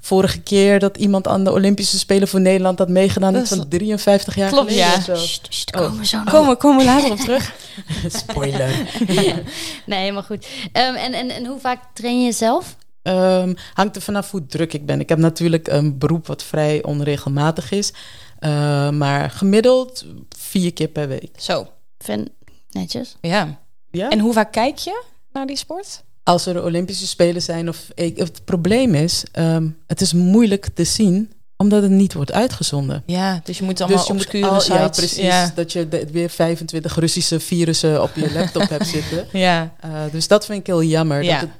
[0.00, 3.68] vorige keer dat iemand aan de Olympische Spelen voor Nederland had meegedaan, Dat is- van
[3.68, 5.00] 53 jaar Klopt, geleden ja.
[5.00, 5.14] zo.
[5.14, 5.80] Sst, sst, Oh.
[5.82, 6.18] komen we zo.
[6.24, 7.52] Komen, komen we later op terug.
[8.28, 8.70] Spoiler.
[9.86, 10.46] Nee, maar goed.
[10.72, 12.76] Ehm, en, en, en hoe vaak train je zelf?
[13.06, 15.00] Ehm, hangt er vanaf hoe druk ik ben.
[15.00, 17.92] Ik heb natuurlijk een beroep wat vrij onregelmatig is.
[18.38, 20.04] Eh, maar gemiddeld
[20.36, 21.30] vier keer per week.
[21.36, 21.66] Zo.
[21.98, 22.28] Vind
[22.70, 23.16] netjes.
[23.20, 23.58] Ja.
[23.90, 24.08] Ja?
[24.10, 26.04] En hoe vaak kijk je naar die sport?
[26.22, 30.84] Als er Olympische Spelen zijn of ik, het probleem is, ehm, het is moeilijk te
[30.84, 33.02] zien omdat het niet wordt uitgezonden.
[33.06, 34.76] Ja, dus je moet allemaal dus je moet obscure al, sites.
[34.78, 35.16] ja, precies.
[35.18, 35.52] Ja.
[35.54, 39.26] Dat je de- weer 25 Russische virussen op je laptop hebt zitten.
[39.32, 39.74] ja.
[39.80, 41.22] Eh, dus dat vind ik heel jammer.
[41.22, 41.32] Ja.
[41.32, 41.50] Dat het,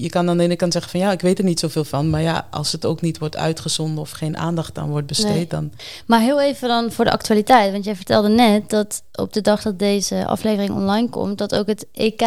[0.00, 2.10] je kan aan de ene kant zeggen van ja, ik weet er niet zoveel van.
[2.10, 5.46] Maar ja, als het ook niet wordt uitgezonden of geen aandacht aan wordt besteed, Nee.
[5.46, 5.72] dan
[6.06, 7.72] Maar heel even dan voor de actualiteit.
[7.72, 11.38] Want jij vertelde net dat op de dag dat deze aflevering online komt...
[11.38, 12.22] dat ook het EK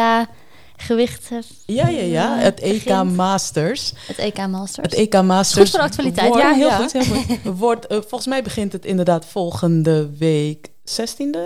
[0.78, 1.54] gewicht heeft.
[1.66, 2.38] Ja, ja, ja.
[2.38, 3.16] Het EK begint.
[3.16, 3.94] Masters.
[4.08, 4.86] Het EK Masters.
[4.86, 5.60] Het EK Masters.
[5.60, 6.28] Goed voor de actualiteit.
[6.28, 7.38] wordt- Ja, heel goed, heel goed.
[7.60, 11.40] Wordt, eh, volgens mij begint het inderdaad volgende week 16e.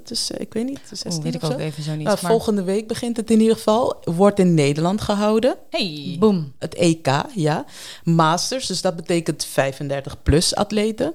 [0.00, 1.54] Dat is, eh, ik weet niet, de 16e Oh, weet ik of zo.
[1.54, 2.04] ook even zo niet.
[2.06, 3.96] Maar- Volgende week begint het in ieder geval.
[4.04, 5.56] Wordt in Nederland gehouden.
[5.70, 6.16] Hey.
[6.18, 6.52] Boom.
[6.58, 7.64] Het EK, ja.
[8.04, 11.14] Masters, dus dat betekent 35 plus atleten.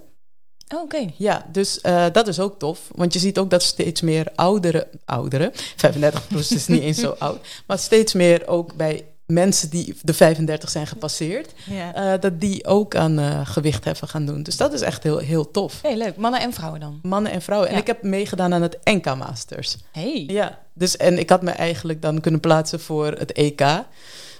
[0.75, 1.09] Oh, Oké.
[1.17, 2.79] Ja, dus eh, dat is ook tof.
[2.95, 7.09] Want je ziet ook dat steeds meer ouderen, ouderen, 35 plus is niet eens zo
[7.19, 11.93] oud, maar steeds meer ook bij mensen die de 35 zijn gepasseerd, Ja.
[12.13, 14.43] eh, dat die ook aan eh gewicht heffen gaan doen.
[14.43, 15.81] Dus dat is echt heel, heel tof.
[15.81, 16.15] Hey, leuk.
[16.17, 16.99] Mannen en vrouwen dan.
[17.03, 17.69] Mannen en vrouwen.
[17.69, 19.77] En ik heb meegedaan aan het NK Masters.
[19.91, 20.23] Hey.
[20.27, 23.59] Ja, dus en ik had me eigenlijk dan kunnen plaatsen voor het EK.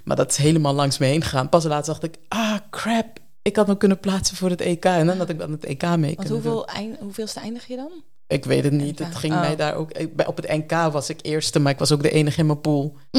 [0.03, 1.49] Maar dat is helemaal langs me heen gegaan.
[1.49, 4.85] Pas laatst dacht ik, ah crap, ik had me kunnen plaatsen voor het EK.
[4.85, 6.33] En dan had ik dan het EK mee Want kunnen doen.
[6.35, 7.91] hoeveel eind, hoeveelste eindig je dan?
[8.29, 8.99] Ik weet het niet.
[8.99, 9.05] NK.
[9.07, 9.39] Het ging Oh.
[9.39, 9.91] mij daar ook.
[9.91, 12.45] ik- bij- Op het NK was ik eerste, maar ik was ook de enige in
[12.45, 12.97] mijn pool.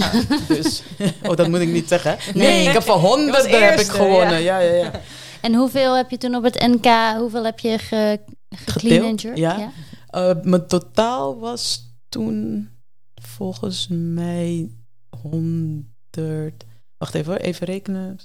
[0.48, 0.82] dus,
[1.22, 2.16] oh, dat moet ik niet zeggen.
[2.34, 2.66] Nee, Nee.
[2.66, 4.42] ik heb van honderden heb ik eerste, gewonnen.
[4.42, 4.90] Ja, ja, ja.
[5.40, 8.20] En hoeveel heb je toen op het NK, hoeveel heb je ge?
[9.34, 9.72] Ja.
[10.06, 12.68] Eh, mijn totaal was toen
[13.14, 14.70] volgens mij
[15.22, 16.64] 100.
[16.98, 18.18] Wacht even hoor, even rekenen.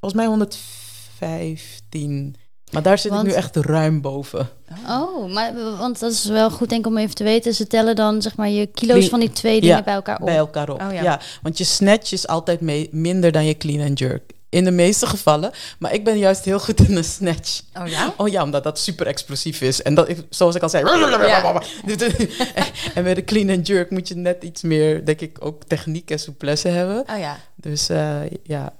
[0.00, 2.34] Volgens mij 115.
[2.72, 4.48] Maar daar zit Want- ik nu echt ruim boven.
[4.88, 7.54] Oh, maar want dat is wel goed denk ik om even te weten.
[7.54, 10.26] Ze tellen dan zeg maar je kilo's van die twee dingen Ja, bij elkaar op.
[10.26, 10.82] bij elkaar op.
[10.82, 11.02] Oh, ja.
[11.02, 11.20] ja.
[11.42, 14.22] want je snatch is altijd mee, minder dan je clean and jerk.
[14.48, 15.50] In de meeste gevallen.
[15.78, 17.60] Maar ik ben juist heel goed in de snatch.
[17.80, 18.14] Oh ja?
[18.16, 19.82] Oh ja, omdat dat super explosief is.
[19.82, 20.84] En dat, ik- zoals ik al zei.
[22.94, 26.10] en bij de clean and jerk moet je net iets meer, denk ik, ook techniek
[26.10, 27.04] en souplesse hebben.
[27.12, 27.38] Oh ja.
[27.56, 28.72] Dus eh, ja,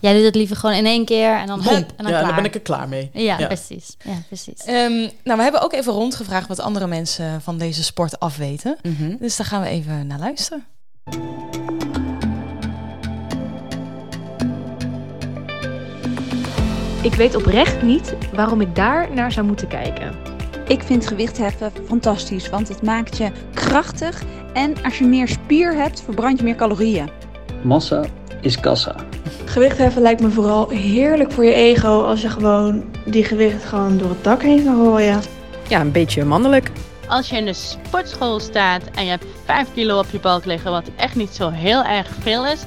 [0.00, 2.24] Jij doet het liever gewoon in één keer en dan hup, en dan ja, klaar.
[2.24, 3.10] dan ben ik er klaar mee.
[3.12, 3.46] Ja, Ja.
[3.46, 3.96] precies.
[4.04, 4.64] Ja, precies.
[4.64, 4.92] Ehm,
[5.24, 8.76] nou, we hebben ook even rondgevraagd wat andere mensen van deze sport afweten.
[8.82, 9.16] Mhm.
[9.20, 10.66] Dus daar gaan we even naar luisteren.
[17.02, 20.14] Ik weet oprecht niet waarom ik daar naar zou moeten kijken.
[20.68, 24.22] Ik vind gewichtheffen fantastisch, want het maakt je krachtig.
[24.52, 27.08] En als je meer spier hebt, verbrand je meer calorieën.
[27.62, 28.04] Massa
[28.40, 28.94] is kassa.
[29.44, 34.08] Gewichtheffen lijkt me vooral heerlijk voor je ego als je gewoon die gewicht gewoon door
[34.08, 35.22] het dak heen kan gooien.
[35.68, 36.70] Ja, een beetje mannelijk.
[37.08, 40.70] Als je in de sportschool staat en je hebt 5 kilo op je balk liggen,
[40.70, 42.60] wat echt niet zo heel erg veel is,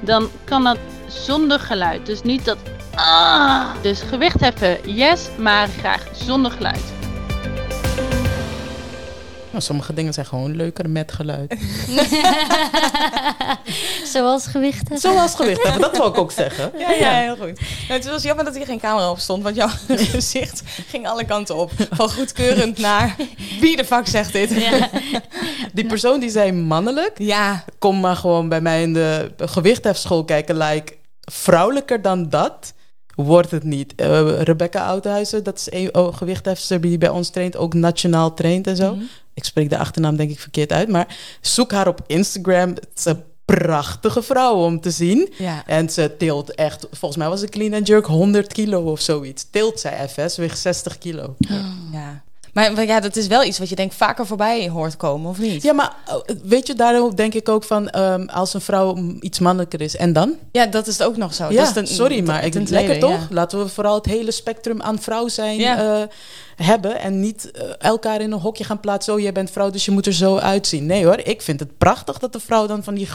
[0.00, 2.06] dan kan dat zonder geluid.
[2.06, 2.56] Dus niet dat.
[2.94, 3.64] Ah!
[3.82, 6.97] Dus gewicht heffen, yes, maar graag zonder geluid.
[9.58, 11.54] Nou, sommige dingen zijn gewoon leuker met geluid.
[14.12, 14.98] Zoals gewichten.
[14.98, 16.72] Zoals gewicht hebben, dat wil ik ook zeggen.
[16.78, 17.60] Ja, ja, heel goed.
[17.88, 19.68] Nou, het was jammer dat hier geen camera op stond, want jouw
[20.14, 21.70] gezicht ging alle kanten op.
[21.90, 23.16] Van goedkeurend naar
[23.60, 24.50] wie de fuck zegt dit?
[24.50, 24.88] Ja.
[25.72, 30.56] Die persoon die zei mannelijk, Ja, kom maar gewoon bij mij in de gewichthefschool kijken.
[30.56, 32.72] Like, vrouwelijker dan dat
[33.24, 33.94] wordt het niet.
[33.94, 38.66] Eh, Rebecca Oudhuizen, dat is een oh, gewichthefster die bij ons traint, ook nationaal traint
[38.66, 38.94] en zo.
[38.94, 39.04] Mhm.
[39.38, 42.68] Ik spreek de achternaam denk ik verkeerd uit, maar zoek haar op Instagram.
[42.68, 45.32] Het is een prachtige vrouw om te zien.
[45.38, 45.62] ja.
[45.66, 49.46] En ze tilt echt, volgens mij was de clean and jerk 100 kilo of zoiets.
[49.50, 51.34] Tilt zij FS, weegt 60 kilo.
[51.38, 51.62] ja.
[51.92, 52.22] Maar,
[52.58, 55.62] maar ja, dat is wel iets wat je denk vaker voorbij hoort komen, of niet?
[55.62, 59.38] Ja, maar eh, weet je, daarom denk ik ook van, ehm, als een vrouw iets
[59.38, 60.34] mannelijker is, en dan?
[60.52, 61.42] Ja, dat is ook nog zo.
[61.44, 63.26] ja, Oh, dat is ten- sorry, ten- maar ik ten lekker toch?
[63.30, 66.00] Laten we vooral het hele spectrum aan vrouw zijn Ja.
[66.00, 66.06] eh,
[66.66, 69.14] hebben en niet eh, elkaar in een hokje gaan plaatsen.
[69.14, 70.86] Oh, jij bent vrouw, dus je moet er zo uitzien.
[70.86, 73.08] Nee hoor, ik vind het prachtig dat de vrouw dan van die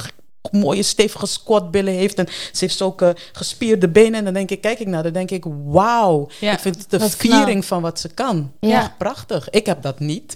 [0.51, 2.17] mooie stevige squatbillen heeft.
[2.17, 4.13] En ze heeft zulke gespierde benen.
[4.13, 6.27] En dan denk ik, kijk ik naar, dan denk ik, wauw.
[6.39, 6.51] Ja.
[6.51, 7.11] Ik vind het de knap.
[7.11, 8.51] viering van wat ze kan.
[8.59, 8.79] Ja.
[8.79, 9.49] Echt prachtig.
[9.49, 10.35] Ik heb dat niet.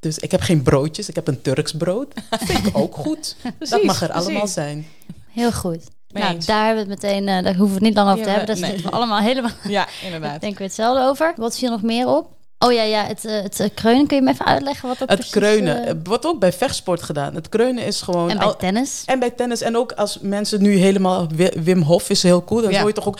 [0.00, 1.08] Dus ik heb geen broodjes.
[1.08, 2.14] Ik heb een Turks brood.
[2.30, 3.36] Dat vind ik ook goed.
[3.58, 4.26] dat mag er precies.
[4.26, 4.86] allemaal zijn.
[5.32, 5.84] Heel goed.
[6.08, 8.28] Nou, daar hebben we het meteen, eh, daar hoeven we het niet lang over te
[8.28, 8.46] hebben.
[8.46, 8.70] Daar nee.
[8.70, 10.40] zitten we allemaal helemaal, Ja, inderdaad.
[10.46, 11.32] denken we hetzelfde over.
[11.36, 12.37] Wat viel nog meer op?
[12.58, 14.06] Oh ja, ja het, eh, het eh, kreunen.
[14.06, 15.34] Kun je me even uitleggen wat dat Het precies...
[15.36, 15.82] kreunen.
[15.84, 17.34] eh, eh, wordt ook bij vechtsport gedaan.
[17.34, 18.30] Het kreunen is gewoon...
[18.30, 19.02] en bij al- tennis?
[19.06, 19.60] En bij tennis.
[19.60, 21.26] En ook als mensen nu helemaal...
[21.34, 22.62] Wi- Wim Hof is heel cool.
[22.62, 22.78] Dan Ja.
[22.78, 23.18] hoor je toch ook...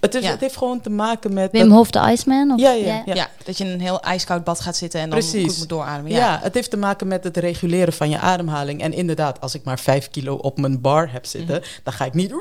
[0.00, 0.30] Het, is, Ja.
[0.30, 1.50] het heeft gewoon te maken met...
[1.52, 2.50] Wim Hof, de Iceman?
[2.52, 2.60] Of?
[2.60, 3.14] Ja, ja, ja.
[3.14, 3.28] Ja.
[3.44, 5.46] dat je in een heel ijskoud bad gaat zitten en dan Precies.
[5.48, 6.10] goed moet doorademen.
[6.12, 6.18] Ja.
[6.18, 6.38] Ja.
[6.42, 8.82] het heeft te maken met het reguleren van je ademhaling.
[8.82, 11.64] En inderdaad, als ik maar 5 kilo op mijn bar heb zitten, Mhm.
[11.82, 12.32] dan ga ik niet.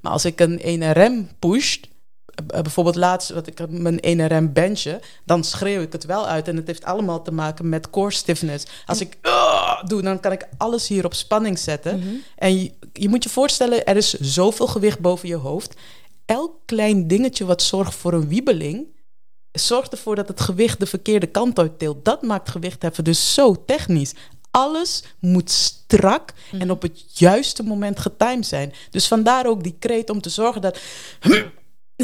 [0.00, 1.82] Maar als ik een 1RM push, eh,
[2.46, 6.48] bijvoorbeeld laatst, wat ik mijn 1RM benchen, dan schreeuw ik het wel uit.
[6.48, 8.66] En het heeft allemaal te maken met core stiffness.
[8.86, 11.98] Als ik "Ah" doe, dan kan ik alles hier op spanning zetten.
[11.98, 12.08] Mhm.
[12.36, 15.74] En je, je moet je voorstellen, er is zoveel gewicht boven je hoofd.
[16.24, 18.86] Elk klein dingetje wat zorgt voor een wiebeling,
[19.52, 22.04] zorgt ervoor dat het gewicht de verkeerde kant uit tilt.
[22.04, 24.14] Dat maakt gewichtheffen dus zo technisch.
[24.50, 28.72] Alles moet strak en op het juiste moment getimed zijn.
[28.90, 30.78] Dus vandaar ook die kreet om te zorgen dat...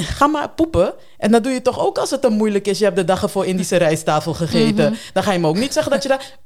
[0.01, 0.93] Ga maar poepen.
[1.19, 2.79] En dat doe je toch ook als het dan moeilijk is.
[2.79, 4.97] Je hebt de dag ervoor Indische rijsttafel gegeten.
[5.13, 6.37] Dan ga je me ook niet zeggen dat je daar...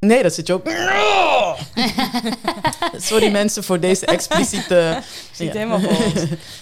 [0.00, 0.66] Nee, dat zit je ook...
[3.10, 4.74] Sorry mensen voor deze expliciete...
[4.74, 5.02] Ja.
[5.52, 6.12] helemaal voor ons.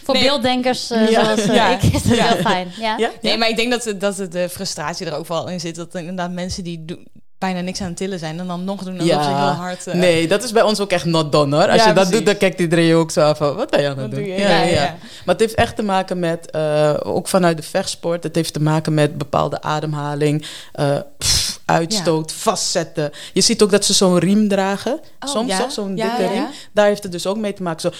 [0.05, 0.23] Voor Nee.
[0.23, 1.25] beelddenkers eh, Ja.
[1.25, 1.69] zoals eh, Ja.
[1.69, 2.27] ik is dat Ja.
[2.27, 2.73] heel fijn.
[2.79, 2.95] Ja?
[2.99, 3.11] Ja?
[3.23, 5.75] Nee, maar ik denk dat, dat het de frustratie er ook wel in zit.
[5.75, 7.07] Dat er inderdaad mensen die doen-
[7.39, 8.39] bijna niks aan het tillen zijn...
[8.39, 9.87] en dan nog doen alsof ze heel hard...
[9.87, 11.69] eh, Nee, dat is bij ons ook echt not done hoor.
[11.69, 12.13] Als Ja, je dat precies.
[12.13, 14.21] doet, dan kijkt iedereen je ook zo af van, wat ben je aan het doen?
[14.21, 14.29] doe?
[14.29, 14.83] Ja, Ja, ja, ja, ja.
[14.83, 14.97] ja.
[15.01, 18.61] Maar het heeft echt te maken met, eh, ook vanuit de vechtsport, het heeft te
[18.63, 23.11] maken met bepaalde ademhaling, eh, pff, uitstoot, vastzetten.
[23.33, 25.01] Je ziet ook dat ze zo'n riem dragen.
[25.21, 25.59] Oh, Soms ja.
[25.59, 26.43] toch, zo'n Ja, dikke ja, riem.
[26.43, 26.51] ja.
[26.73, 27.81] Daar heeft het dus ook mee te maken.
[27.81, 27.91] Zo,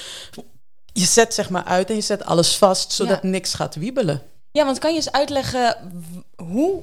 [0.93, 3.29] je zet zeg maar uit en je zet alles vast, zodat Ja.
[3.29, 4.23] niks gaat wiebelen.
[4.53, 5.77] Ja, want kan je eens uitleggen
[6.37, 6.83] hoe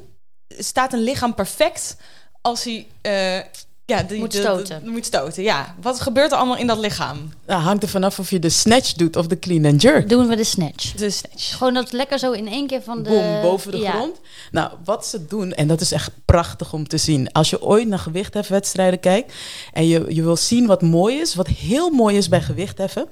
[0.57, 1.95] staat een lichaam perfect
[2.43, 3.45] als hij eh,
[3.85, 4.89] ja, die, Moet de- de- stoten.
[4.89, 5.75] moet stoten, ja.
[5.81, 7.33] Wat gebeurt er allemaal in dat lichaam?
[7.47, 10.09] Nou, hangt er vanaf of je de snatch doet of de clean and jerk.
[10.09, 10.91] Doen we de snatch.
[10.93, 11.57] De snatch.
[11.57, 13.09] Gewoon dat lekker zo in één keer van de...
[13.09, 13.91] Boom, boven de ja.
[13.91, 14.19] grond.
[14.51, 17.31] Nou, wat ze doen, en dat is echt prachtig om te zien.
[17.31, 19.33] Als je ooit naar gewichthefwedstrijden kijkt
[19.73, 23.09] en je, je wil zien wat mooi is, wat heel mooi is bij gewichtheffen.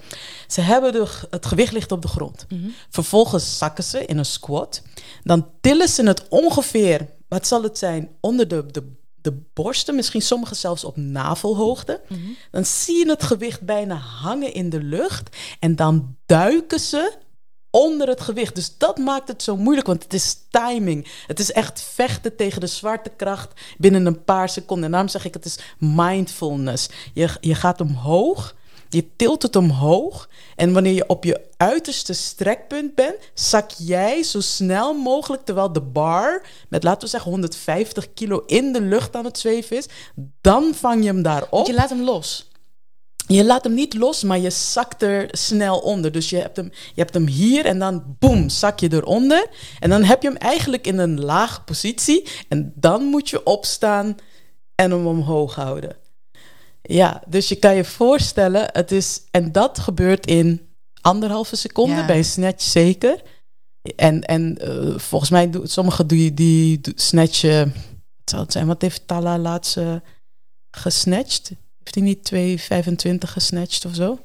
[0.48, 2.46] Ze hebben de, het gewicht ligt op de grond.
[2.90, 4.82] Vervolgens zakken ze in een squat.
[5.24, 8.84] Dan tillen ze het ongeveer, wat zal het zijn, onder de, de,
[9.22, 12.02] de borsten, misschien sommigen zelfs op navelhoogte.
[12.52, 15.38] Dan zie je het gewicht bijna hangen in de lucht.
[15.60, 17.18] En dan duiken ze
[17.72, 18.56] onder het gewicht.
[18.56, 21.08] Dus dat maakt het zo moeilijk, want het is timing.
[21.28, 24.86] Het is echt vechten tegen de zwaartekracht binnen een paar seconden.
[24.86, 26.90] En daarom zeg ik, het is mindfulness.
[27.14, 28.56] Je, je gaat omhoog,
[28.94, 30.30] je tilt het omhoog.
[30.56, 35.82] En wanneer je op je uiterste strekpunt bent, zak jij zo snel mogelijk, terwijl de
[35.82, 39.88] bar met, laten we zeggen, 150 kilo in de lucht aan het zweven is,
[40.42, 41.50] dan vang je hem daarop.
[41.50, 42.50] Want je laat hem los.
[43.28, 46.12] Je laat hem niet los, maar je zakt er snel onder.
[46.12, 49.48] Dus je hebt hem, je hebt hem hier en dan boem, zak je eronder.
[49.80, 52.28] En dan heb je hem eigenlijk in een lage positie.
[52.50, 54.16] En dan moet je opstaan
[54.76, 56.01] en hem omhoog houden.
[56.82, 60.62] Ja, dus je kan je voorstellen, het is, en dat gebeurt in
[61.02, 62.06] anderhalve seconde, Ja.
[62.06, 63.22] bij een snatch zeker.
[63.96, 67.66] En, en eh, volgens mij, doen sommigen die, die do- snatchen,
[68.18, 69.96] wat zou het zijn, wat heeft Tala laatst eh,
[70.72, 71.52] gesnatcht?
[71.84, 72.32] Heeft hij niet
[73.14, 74.20] 2,25 gesnatcht of zo?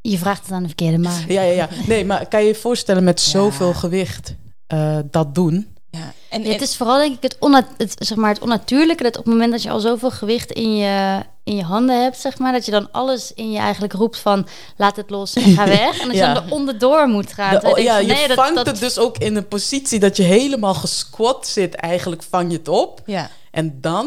[0.00, 1.24] Je vraagt het aan de verkeerde maar.
[1.32, 1.68] Ja, ja, ja.
[1.86, 4.34] Nee, maar kan je je voorstellen met zoveel gewicht
[4.66, 5.73] eh, dat doen?
[5.94, 6.12] Ja.
[6.28, 7.36] En, het is vooral denk ik het,
[7.76, 10.76] het, zeg maar, het onnatuurlijke dat op het moment dat je al zoveel gewicht in
[10.76, 14.18] je, in je handen hebt, zeg maar, dat je dan alles in je eigenlijk roept
[14.18, 16.00] van laat het los en ga weg.
[16.00, 16.28] En dat Ja.
[16.28, 17.60] je dan er onderdoor moet gaan.
[17.60, 20.22] De- ja, denk je nee, vangt dat, het dus ook in een positie dat je
[20.22, 21.74] helemaal gesquat zit.
[21.74, 23.00] Eigenlijk vang je het op.
[23.06, 23.30] ja.
[23.50, 24.06] En dan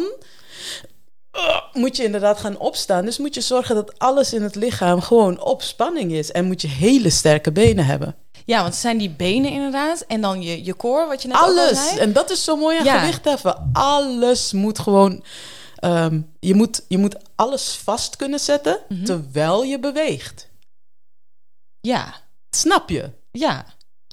[1.36, 3.06] uh, moet je inderdaad gaan opstaan.
[3.06, 6.32] Dus moet je zorgen dat alles in het lichaam gewoon op spanning is.
[6.32, 8.16] En moet je hele sterke benen hebben.
[8.48, 10.02] Ja, want het zijn die benen inderdaad.
[10.08, 11.88] En dan je, je core, wat je net al Alles.
[11.88, 12.00] zei.
[12.00, 13.00] En dat is zo mooi aan Ja.
[13.00, 13.70] gewicht heffen.
[13.74, 15.24] Alles moet gewoon...
[15.76, 19.04] ehm, je, moet, je moet alles vast kunnen zetten Mhm.
[19.04, 20.48] terwijl je beweegt.
[21.82, 22.14] Ja,
[22.50, 23.10] Snap je?
[23.32, 23.66] ja.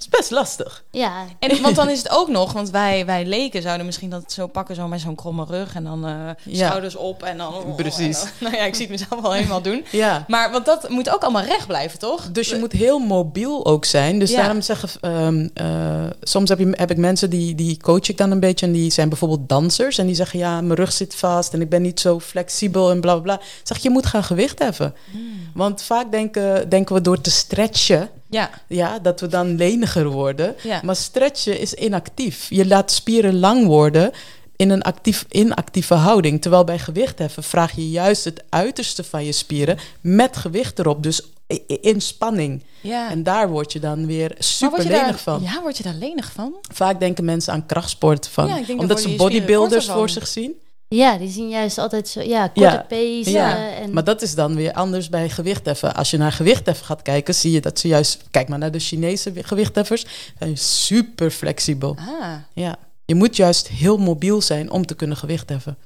[0.04, 0.84] Is best lastig.
[0.90, 4.32] Ja, En, want dan is het ook nog, want wij, wij leken zouden misschien dat
[4.32, 6.12] zo pakken, zo met zo'n kromme rug en dan eh,
[6.54, 6.66] Ja.
[6.66, 7.74] schouders op en dan...
[7.76, 8.22] Precies.
[8.22, 9.84] en dan- nou ja, ik zie het mezelf wel helemaal doen.
[9.90, 10.24] Ja.
[10.28, 12.30] Maar want dat moet ook allemaal recht blijven, toch?
[12.32, 14.18] Dus je moet heel mobiel ook zijn.
[14.18, 14.36] Dus Ja.
[14.40, 18.30] daarom zeggen, ehm, eh, soms heb, je, heb ik mensen die, die coach ik dan
[18.30, 18.66] een beetje.
[18.66, 19.98] En die zijn bijvoorbeeld dansers.
[19.98, 23.00] En die zeggen, ja, mijn rug zit vast en ik ben niet zo flexibel en
[23.00, 23.34] bla bla bla.
[23.34, 24.94] Ik Zeg, je moet gaan gewicht heffen.
[25.54, 30.54] Want vaak denken, denken we door te stretchen, Ja, ja, dat we dan leniger worden.
[30.62, 30.80] ja.
[30.84, 32.46] Maar stretchen is inactief.
[32.50, 34.12] Je laat spieren lang worden
[34.56, 36.42] in een actief, inactieve houding.
[36.42, 41.02] Terwijl bij gewichtheffen vraag je juist het uiterste van je spieren met gewicht erop.
[41.02, 41.22] Dus
[41.66, 42.62] in spanning.
[42.80, 43.10] ja.
[43.10, 45.42] En daar word je dan weer super lenig daar, van.
[45.42, 46.54] Ja, word je daar lenig van?
[46.72, 48.46] Vaak denken mensen aan krachtsport van.
[48.46, 50.54] Ja, omdat ze bodybuilders voor zich zien.
[50.96, 52.84] Ja, die zien juist altijd zo, ja, korte Ja.
[52.88, 53.30] pace.
[53.30, 53.68] Ja.
[53.74, 55.94] en, Maar dat is dan weer anders bij gewichtheffen.
[55.94, 58.22] Als je naar gewichtheffen gaat kijken, zie je dat ze juist...
[58.30, 60.06] Kijk maar naar de Chinese gewichtheffers.
[60.38, 61.96] zijn super flexibel.
[61.98, 62.76] Ah, Ja.
[63.04, 65.76] Je moet juist heel mobiel zijn om te kunnen gewichtheffen.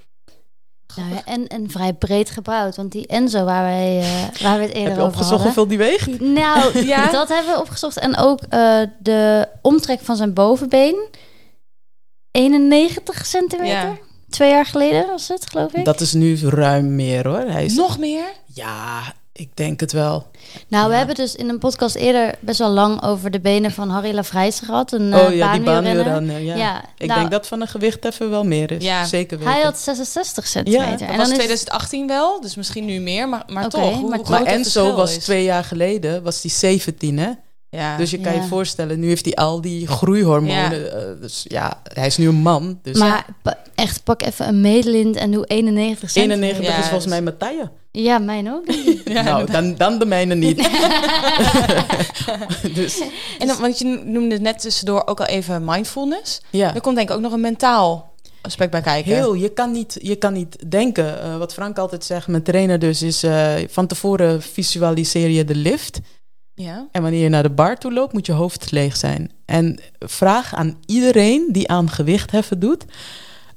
[0.97, 2.77] nou ja, en, en vrij breed gebouwd.
[2.77, 5.43] Want die Enzo waar, wij, eh, waar we het eerder Heb je over opgezocht hadden...
[5.43, 6.21] hoeveel die weegt?
[6.21, 7.11] Nou, Ja?
[7.11, 7.99] dat hebben we opgezocht.
[7.99, 11.09] En ook eh, de omtrek van zijn bovenbeen.
[12.31, 13.69] 91 centimeter.
[13.89, 13.99] Ja.
[14.31, 15.85] Twee jaar geleden was het, geloof ik.
[15.85, 17.39] Dat is nu ruim meer hoor.
[17.51, 17.75] Hij is...
[17.75, 18.25] nog meer?
[18.55, 19.01] Ja,
[19.33, 20.27] ik denk het wel.
[20.69, 20.97] nou, we Ja.
[20.99, 24.65] hebben dus in een podcast eerder best wel lang over de benen van Harry Lafrijze
[24.65, 24.93] gehad.
[24.93, 26.05] Een oh eh, ja, die baanwielrenner.
[26.05, 26.41] baanwielrenner.
[26.41, 26.57] Ja.
[26.57, 28.85] Ja, Ik nou, denk dat van een gewichtheffer wel meer is.
[28.85, 29.05] Ja.
[29.05, 29.53] Zeker weten.
[29.53, 30.91] Hij had 66 centimeter.
[30.91, 33.95] Dat en was dan is 2018 wel, dus misschien nu meer, maar, maar toch.
[33.99, 35.25] Hoe, maar hoe Maar Enzo was is.
[35.25, 37.31] twee jaar geleden, was die 17 hè?
[37.71, 37.97] Ja.
[37.97, 40.93] Dus je kan je voorstellen, nu heeft hij al die groeihormonen.
[41.15, 42.79] eh, dus ja, hij is nu een man.
[42.83, 46.45] Dus Maar pa- echt, pak even een medelint en doe 91 centimeter.
[46.45, 47.71] 91 Ja, is volgens dus- mij mijn taille.
[47.93, 48.65] Ja, mijn ook.
[49.25, 50.57] nou, dan, dan de mijne niet.
[52.75, 53.01] dus
[53.39, 56.41] En dan, want je noemde net tussendoor ook al even mindfulness.
[56.51, 56.75] ja.
[56.75, 59.15] Er komt denk ik ook nog een mentaal aspect bij kijken.
[59.15, 61.23] Heel, je kan niet, je kan niet denken.
[61.23, 65.55] Eh, wat Frank altijd zegt, mijn trainer dus, is eh, van tevoren visualiseer je de
[65.55, 66.01] lift.
[66.59, 66.89] Ja.
[66.93, 69.31] En wanneer je naar de bar toe loopt, moet je hoofd leeg zijn.
[69.45, 72.85] En vraag aan iedereen die aan gewichtheffen doet.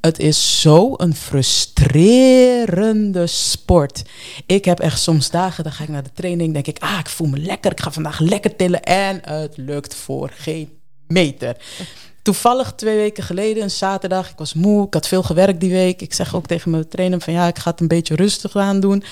[0.01, 4.03] Het is zo een frustrerende sport.
[4.45, 7.09] Ik heb echt soms dagen, dan ga ik naar de training, denk ik, ah, ik
[7.09, 8.83] voel me lekker, ik ga vandaag lekker tillen.
[8.83, 10.69] En het lukt voor geen
[11.07, 11.55] meter.
[12.21, 16.01] Toevallig twee weken geleden, een zaterdag, ik was moe, ik had veel gewerkt die week.
[16.01, 18.79] Ik zeg ook tegen mijn trainer van ja, ik ga het een beetje rustig aan
[18.79, 19.03] doen.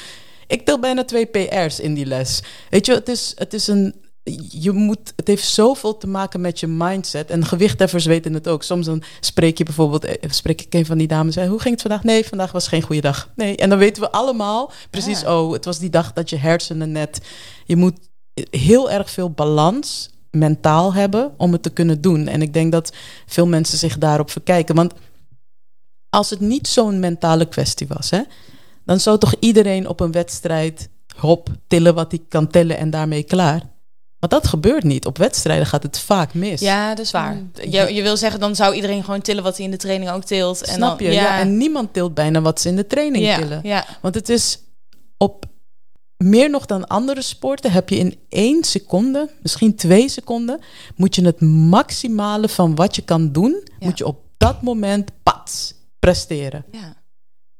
[0.50, 2.42] Ik til bijna twee PR's in die les.
[2.70, 3.96] Weet je, het is, het is een.
[4.50, 7.30] Je moet, het heeft zoveel te maken met je mindset.
[7.30, 8.64] En gewichtheffers weten het ook.
[8.64, 11.34] Soms dan spreek je bijvoorbeeld, eh, spreek ik een van die dames.
[11.34, 12.04] Zei, Hoe ging het vandaag?
[12.04, 13.30] Nee, vandaag was geen goede dag.
[13.36, 13.56] Nee.
[13.56, 17.22] En dan weten we allemaal precies, oh, het was die dag dat je hersenen net.
[17.66, 17.98] Je moet
[18.50, 22.28] heel erg veel balans mentaal hebben om het te kunnen doen.
[22.28, 22.94] En ik denk dat
[23.26, 24.76] veel mensen zich daarop verkijken.
[24.76, 24.94] Want
[26.10, 28.22] als het niet zo'n mentale kwestie was, hè,
[28.90, 33.24] dan zou toch iedereen op een wedstrijd hop tillen wat hij kan tillen en daarmee
[33.24, 33.62] klaar.
[34.20, 35.06] Maar dat gebeurt niet.
[35.06, 36.60] Op wedstrijden gaat het vaak mis.
[36.60, 37.34] ja, dat is waar.
[37.34, 37.52] Mm.
[37.54, 40.24] Je, je wil zeggen, dan zou iedereen gewoon tillen wat hij in de training ook
[40.24, 40.62] tilt.
[40.62, 41.14] En Snap dan, je?
[41.14, 41.40] Ja.
[41.40, 43.60] en niemand tilt bijna wat ze in de training ja, tillen.
[43.64, 43.86] ja.
[44.02, 44.60] Want het is
[45.18, 45.46] op
[46.18, 50.60] meer nog dan andere sporten heb je in één seconde, misschien twee seconden,
[50.96, 55.74] moet je het maximale van wat je kan doen, moet je op dat moment pats
[56.00, 56.66] presteren.
[56.72, 56.99] ja.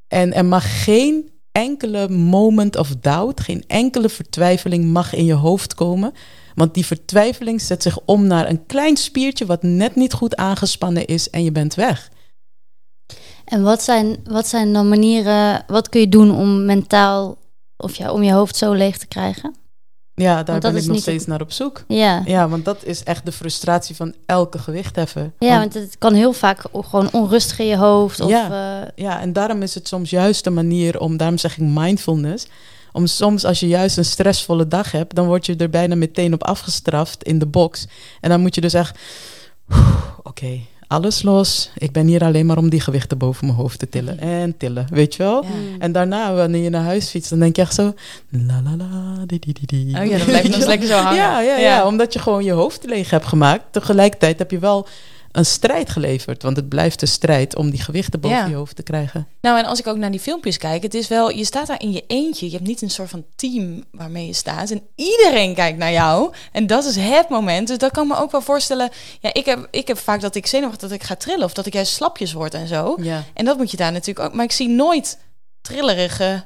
[0.10, 5.74] En er mag geen enkele moment of doubt, geen enkele vertwijfeling mag in je hoofd
[5.74, 6.14] komen.
[6.56, 11.06] Want die vertwijfeling zet zich om naar een klein spiertje wat net niet goed aangespannen
[11.06, 12.12] is en je bent weg.
[13.46, 17.38] En wat zijn, wat zijn dan manieren, wat kun je doen om mentaal,
[17.78, 19.56] of ja, om je hoofd zo leeg te krijgen?
[20.22, 21.84] Ja, daar ben ik nog steeds naar op zoek.
[21.88, 22.22] Ja.
[22.26, 25.32] Ja, want dat is echt de frustratie van elke gewichtheffer.
[25.40, 28.20] Ja, want het kan heel vaak gewoon onrustig in je hoofd.
[28.20, 28.82] Of, Ja.
[28.82, 32.48] eh, Ja, en daarom is het soms juist de manier om, daarom zeg ik mindfulness.
[32.92, 36.34] Om soms als je juist een stressvolle dag hebt, dan word je er bijna meteen
[36.34, 37.88] op afgestraft in de box.
[38.22, 38.98] En dan moet je dus echt,
[40.24, 41.70] oké, alles los.
[41.78, 44.20] Ik ben hier alleen maar om die gewichten boven mijn hoofd te tillen.
[44.20, 45.44] En tillen, weet je wel?
[45.44, 45.50] Ja.
[45.80, 47.94] En daarna, wanneer je naar huis fietst, dan denk je echt zo...
[48.30, 49.96] La la la, di di di di.
[50.00, 51.16] Oh ja, dan blijft nog lekker zo hangen.
[51.16, 51.86] Ja, ja, ja, Ja.
[51.86, 53.64] omdat je gewoon je hoofd leeg hebt gemaakt.
[53.72, 54.88] Tegelijkertijd heb je wel
[55.32, 56.44] een strijd geleverd.
[56.44, 58.46] Want het blijft een strijd om die gewichten boven Ja.
[58.46, 59.28] je hoofd te krijgen.
[59.42, 61.82] Nou, en als ik ook naar die filmpjes kijk, het is wel, je staat daar
[61.82, 62.46] in je eentje.
[62.46, 64.72] Je hebt niet een soort van team waarmee je staat.
[64.72, 66.34] En iedereen kijkt naar jou.
[66.52, 67.68] En dat is het moment.
[67.68, 68.90] Dus dat kan me ook wel voorstellen.
[69.20, 71.44] Ja, ik heb, ik heb vaak dat ik zenuwachtig dat ik ga trillen.
[71.46, 72.96] Of dat ik juist slapjes word en zo.
[73.02, 73.24] Ja.
[73.34, 74.34] En dat moet je daar natuurlijk ook.
[74.34, 75.18] Maar ik zie nooit
[75.62, 76.44] trillerige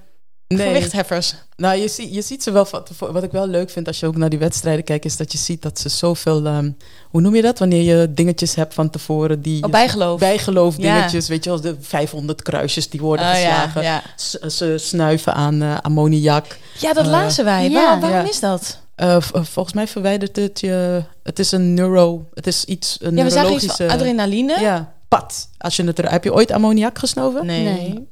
[0.56, 0.68] Nee.
[0.68, 1.36] gewichtheffers?
[1.56, 2.66] Nou, je, zie, je ziet ze wel.
[2.66, 3.14] van tevoren.
[3.14, 5.38] Wat ik wel leuk vind als je ook naar die wedstrijden kijkt, is dat je
[5.38, 6.46] ziet dat ze zoveel.
[6.46, 6.72] ehm,
[7.10, 7.60] hoe noem je dat?
[7.60, 9.64] Wanneer je dingetjes hebt van tevoren die.
[9.64, 10.20] Oh, bijgeloof.
[10.20, 10.96] Bijgeloof Ja.
[10.96, 13.82] dingetjes, weet je wel, de 500 kruisjes die worden Oh, geslagen.
[13.82, 14.02] ja.
[14.16, 16.58] S- Ze snuiven aan eh, ammoniak.
[16.80, 17.72] Ja, dat Eh, lazen wij.
[17.72, 18.30] Waar- waarom Ja.
[18.30, 18.80] is dat?
[18.96, 21.04] Eh, volgens mij verwijdert het je.
[21.24, 22.28] Het is een neuro.
[22.34, 22.98] Het is iets.
[23.02, 24.60] Een Ja, we zagen iets van adrenaline.
[24.60, 25.50] Ja, pad.
[25.58, 26.12] Als je het er.
[26.12, 27.46] Heb je ooit ammoniak gesnoven?
[27.46, 27.64] Nee.
[27.64, 28.08] Nee.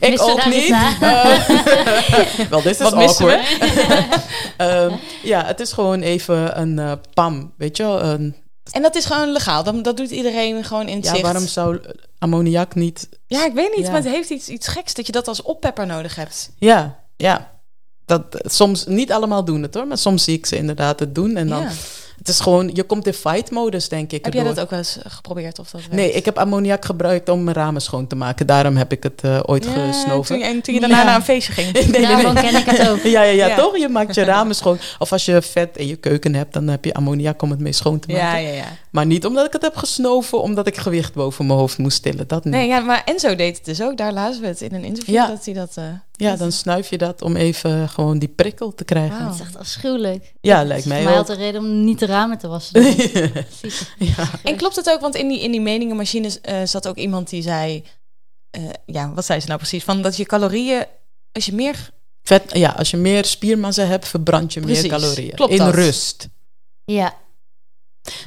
[0.00, 0.70] Ik ook niet.
[1.00, 1.48] Eh,
[2.50, 3.58] Wel, dit is Wat missen awkward.
[3.58, 4.06] we?
[4.56, 8.02] Ehm, ja, het is gewoon even een eh, pam, weet je wel.
[8.02, 8.34] Een,
[8.70, 9.62] En dat is gewoon legaal.
[9.64, 11.22] Dat, dat doet iedereen gewoon in het ja, zicht.
[11.22, 11.80] waarom zou
[12.18, 13.08] ammoniak niet...
[13.26, 13.92] Ja, ik weet niet, Ja.
[13.92, 16.50] maar het heeft iets, iets geks dat je dat als oppepper nodig hebt.
[16.58, 17.50] Ja, ja.
[18.04, 21.36] Dat, soms, niet allemaal doen het hoor, maar soms zie ik ze inderdaad het doen.
[21.36, 21.68] En dan, Ja.
[22.28, 24.24] Het is gewoon, je komt in fight-modus, denk ik.
[24.24, 24.54] Heb jij erdoor.
[24.56, 25.58] dat ook wel eens geprobeerd?
[25.58, 25.94] Of dat werkt?
[25.96, 28.46] Nee, ik heb ammoniak gebruikt om mijn ramen schoon te maken.
[28.46, 30.34] Daarom heb ik het eh, ooit Ja, gesnoven.
[30.34, 31.04] Toen, en toen je daarna Ja.
[31.04, 31.72] naar een feestje ging.
[31.98, 33.02] Nee, nee, ken ik het ook.
[33.18, 33.56] Ja, ja, ja, Ja.
[33.56, 33.76] toch?
[33.78, 34.78] Je maakt je ramen schoon.
[34.98, 37.72] Of als je vet in je keuken hebt, dan heb je ammoniak om het mee
[37.72, 38.42] schoon te maken.
[38.42, 38.64] Ja, ja, ja.
[38.98, 42.28] Maar niet omdat ik het heb gesnoven, omdat ik gewicht boven mijn hoofd moest tillen.
[42.28, 42.54] Dat niet.
[42.54, 43.96] Nee, ja, maar Enzo deed het dus ook.
[43.96, 45.26] Daar lazen we het in een interview Ja.
[45.26, 45.72] dat hij dat...
[45.76, 49.16] eh, Ja, dan snuif je dat om even gewoon die prikkel te krijgen.
[49.18, 49.26] Wauw.
[49.26, 50.32] Het is echt afschuwelijk.
[50.40, 52.82] Ja, Dat lijkt mij mij altijd reden om niet de ramen te wassen.
[53.98, 54.30] Ja.
[54.44, 57.42] En klopt het ook, want in die, in die meningenmachines eh, zat ook iemand die
[57.42, 57.84] zei...
[58.50, 59.84] eh, ja, wat zei ze nou precies?
[59.84, 60.84] Van dat je calorieën,
[61.32, 61.90] als je meer...
[62.22, 64.82] Vet, ja, als je meer spiermassa hebt, verbrand je Precies.
[64.82, 65.34] meer calorieën.
[65.34, 65.74] Klopt in dat?
[65.74, 66.28] rust.
[66.84, 67.14] Ja,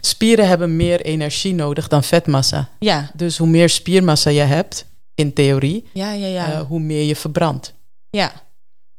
[0.02, 2.70] Spieren hebben meer energie nodig dan vetmassa.
[2.80, 6.52] Ja, Dus hoe meer spiermassa je hebt, in theorie, ja, ja, ja.
[6.52, 7.74] eh, hoe meer je verbrandt.
[8.10, 8.32] ja.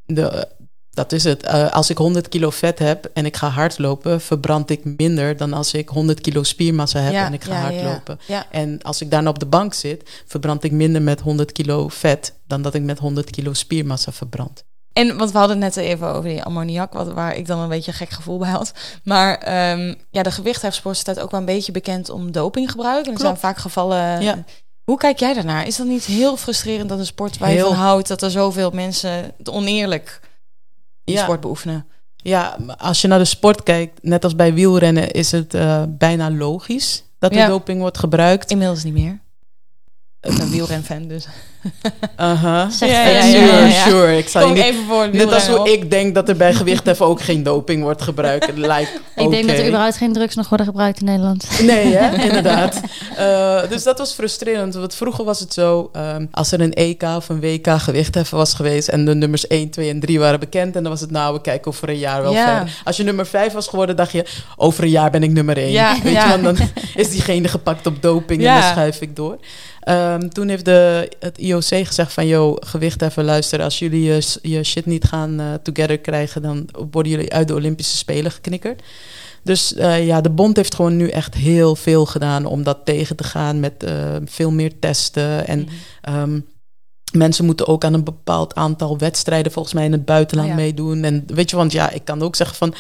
[0.05, 0.49] De,
[0.91, 1.43] dat is het.
[1.43, 5.53] Eh, als ik 100 kilo vet heb en ik ga hardlopen, verbrand ik minder dan
[5.53, 8.19] als ik 100 kilo spiermassa heb ja, en ik ga ja, hardlopen.
[8.27, 11.89] Ja, En als ik daarna op de bank zit, verbrand ik minder met 100 kilo
[11.89, 14.65] vet dan dat ik met 100 kilo spiermassa verbrand.
[14.93, 17.69] En want we hadden het net even over die ammoniak, wat, waar ik dan een
[17.69, 18.73] beetje een gek gevoel bij had.
[19.05, 23.07] Maar ehm, ja, de gewichtheffsport staat ook wel een beetje bekend om dopinggebruik.
[23.07, 24.23] En er zijn vaak gevallen.
[24.23, 24.45] Ja.
[24.85, 25.67] Hoe kijk jij daarnaar?
[25.67, 27.67] Is dat niet heel frustrerend dat een sport waar je Heel.
[27.67, 30.21] van houdt, dat er zoveel mensen het oneerlijk
[31.05, 31.23] die Ja.
[31.23, 31.87] sport beoefenen?
[32.17, 36.31] Ja, als je naar de sport kijkt, net als bij wielrennen, is het eh, bijna
[36.31, 37.43] logisch dat Ja.
[37.43, 38.51] er doping wordt gebruikt.
[38.51, 39.21] Inmiddels niet meer.
[40.23, 41.27] Ik ben wielrenfan, dus.
[42.21, 42.71] Uh-huh.
[42.79, 44.17] Zeg Ja, Sure, sure.
[44.17, 44.65] Ik zal je Kom niet...
[44.65, 45.67] even voor Net als hoe op.
[45.67, 48.57] ik denk dat er bij gewichtheffen ook geen doping wordt gebruikt.
[48.57, 51.49] Lijkt Ik denk dat er überhaupt geen drugs nog worden gebruikt in Nederland.
[51.63, 52.17] Nee, hè?
[52.29, 52.81] inderdaad.
[53.17, 54.75] Eh, dus dat was frustrerend.
[54.75, 58.55] Want vroeger was het zo, ehm, als er een EK of een WK gewichtheffen was
[58.55, 58.89] geweest...
[58.89, 60.77] en de nummers 1, 2 en 3 waren bekend...
[60.77, 62.57] en dan was het nou, we kijken over een jaar wel Ja.
[62.57, 62.81] verder.
[62.85, 64.25] Als je nummer 5 was geworden, dacht je...
[64.57, 65.71] over een jaar ben ik nummer 1.
[65.71, 66.25] Ja, Weet ja.
[66.33, 69.39] je, want dan is diegene gepakt op doping en dan schuif ik door.
[69.83, 72.27] Ehm, toen heeft de, het IOC gezegd van...
[72.27, 76.43] yo, gewichtheffen, luister, als jullie je, je shit niet gaan eh, together krijgen...
[76.43, 78.83] dan worden jullie uit de Olympische Spelen geknikkerd.
[79.43, 83.17] Dus eh, ja, de bond heeft gewoon nu echt heel veel gedaan om dat tegen
[83.17, 85.47] te gaan met eh, veel meer testen.
[85.47, 85.71] En Mhm.
[86.01, 86.41] ehm,
[87.13, 90.55] mensen moeten ook aan een bepaald aantal wedstrijden volgens mij in het buitenland ja.
[90.55, 91.05] meedoen.
[91.05, 92.75] En weet je, want ja, ik kan ook zeggen van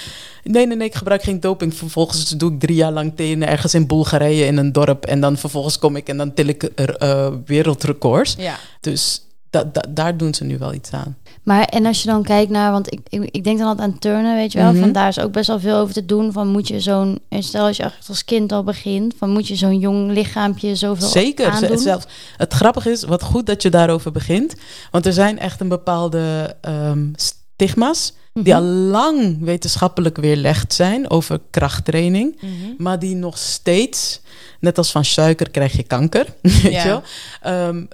[0.44, 1.74] nee, nee, nee, ik gebruik geen doping.
[1.74, 5.04] Vervolgens doe ik drie jaar lang tenen ergens in Bulgarije in een dorp.
[5.04, 8.34] En dan vervolgens kom ik en dan til ik er eh, wereldrecords.
[8.38, 8.58] Ja.
[8.80, 9.22] Dus
[9.52, 11.16] da, da- daar doen ze nu wel iets aan.
[11.42, 13.98] Maar en als je dan kijkt naar, want ik, ik, ik denk dan altijd aan
[13.98, 14.70] turnen, weet je wel.
[14.72, 14.80] Mhm.
[14.80, 16.32] Van daar is ook best wel veel over te doen.
[16.32, 19.78] Van moet je zo'n, stel als je als kind al begint, van moet je zo'n
[19.78, 21.46] jong lichaampje zoveel Zeker.
[21.48, 21.78] aandoen?
[21.78, 24.54] Zelfs, het grappige is, wat goed dat je daarover begint.
[24.90, 28.62] Want er zijn echt een bepaalde ehm, stigma's die Mhm.
[28.62, 32.36] al lang wetenschappelijk weerlegd zijn over krachttraining.
[32.40, 32.50] Mhm.
[32.78, 34.20] Maar die nog steeds,
[34.60, 36.82] net als van suiker krijg je kanker, weet Ja.
[36.82, 37.02] je wel.
[37.42, 37.84] Ehm,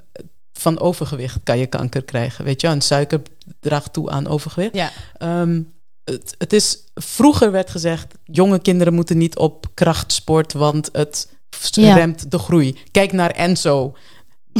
[0.61, 2.77] van overgewicht kan je kanker krijgen, weet je wel.
[2.77, 3.23] En suiker
[3.61, 4.75] draagt toe aan overgewicht.
[4.75, 4.91] Ja.
[5.17, 5.63] Ehm,
[6.05, 11.37] het, het is, vroeger werd gezegd, jonge kinderen moeten niet op krachtsport, want het
[11.71, 11.95] Ja.
[11.95, 12.79] remt de groei.
[12.91, 13.95] Kijk naar Enzo.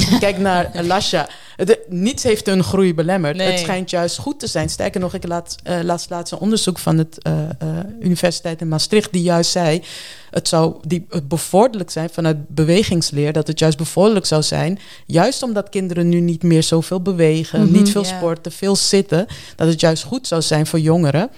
[0.21, 1.29] Kijk naar Lasha.
[1.57, 3.37] De, niets heeft hun groei belemmerd.
[3.37, 3.51] Nee.
[3.51, 4.69] Het schijnt juist goed te zijn.
[4.69, 7.49] Sterker nog, ik laat, eh laatst laatst een onderzoek van het eh, eh,
[8.01, 9.83] Universiteit in Maastricht die juist zei,
[10.31, 15.43] het zou die, het bevorderlijk zijn vanuit bewegingsleer, dat het juist bevorderlijk zou zijn, juist
[15.43, 17.73] omdat kinderen nu niet meer zoveel bewegen, Mhm.
[17.73, 19.27] niet veel sporten, veel zitten,
[19.57, 21.31] dat het juist goed zou zijn voor jongeren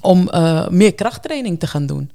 [0.00, 0.30] om
[0.70, 2.10] meer krachttraining te gaan doen.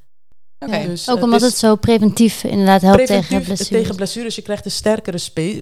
[0.67, 3.67] Dus, Ook eh, omdat is het zo preventief inderdaad helpt tegen blessures.
[3.67, 4.35] tegen blessures.
[4.35, 5.19] Je krijgt er sterkere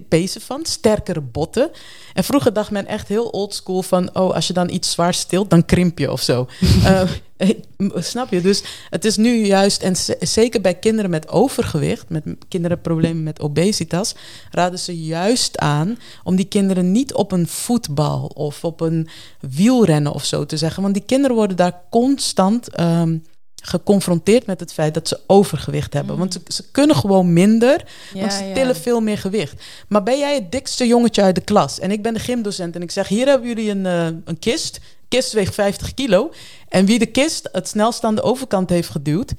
[0.08, 1.70] pezen van, sterkere botten.
[2.14, 4.16] En vroeger dacht men echt heel oldschool van...
[4.16, 6.46] oh, als je dan iets zwaar stilt, dan krimp je of zo.
[7.40, 7.48] Eh,
[7.94, 8.40] snap je?
[8.40, 9.82] Dus het is nu juist...
[9.82, 12.08] en zeker bij kinderen met overgewicht...
[12.08, 14.14] met kinderen problemen met obesitas...
[14.50, 18.30] raden ze juist aan om die kinderen niet op een voetbal...
[18.34, 19.08] of op een
[19.40, 20.82] wielrennen of zo te zeggen.
[20.82, 22.68] Want die kinderen worden daar constant...
[22.68, 23.16] ehm,
[23.60, 26.18] geconfronteerd met het feit dat ze overgewicht hebben.
[26.18, 27.84] Want ze, ze kunnen gewoon minder,
[28.14, 29.62] want ze tillen veel meer gewicht.
[29.88, 32.82] Maar ben jij het dikste jongetje uit de klas en ik ben de gymdocent en
[32.82, 34.80] ik zeg: hier hebben jullie een, eh, een kist.
[35.08, 36.32] Kist weegt 50 kilo.
[36.68, 39.32] En wie de kist het snelst aan de overkant heeft geduwd,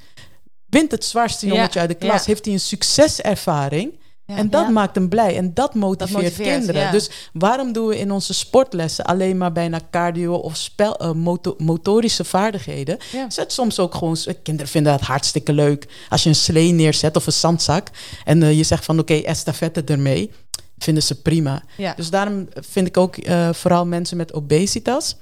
[0.66, 2.26] wint het zwaarste Ja, jongetje uit de klas.
[2.26, 4.00] Heeft hij een succeservaring?
[4.26, 4.36] Ja.
[4.36, 4.68] en dat Ja.
[4.70, 6.80] maakt hem blij en dat motiveert, motiveert, kinderen.
[6.80, 6.90] ja.
[6.90, 11.54] Dus waarom doen we in onze sportlessen alleen maar bijna cardio of spel, eh, moto-
[11.58, 12.98] motorische vaardigheden?
[13.12, 13.30] Ja.
[13.30, 14.16] Zet soms ook gewoon.
[14.42, 17.88] Kinderen vinden het hartstikke leuk als je een slee neerzet of een zandzak
[18.24, 20.30] en eh, je zegt van oké, estafette ermee.
[20.78, 21.62] Vinden ze prima.
[21.76, 21.94] Ja.
[21.96, 25.16] Dus daarom vind ik ook eh, vooral mensen met obesitas.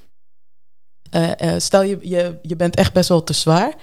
[1.10, 3.74] eh, eh, stel je, je, je bent echt best wel te zwaar.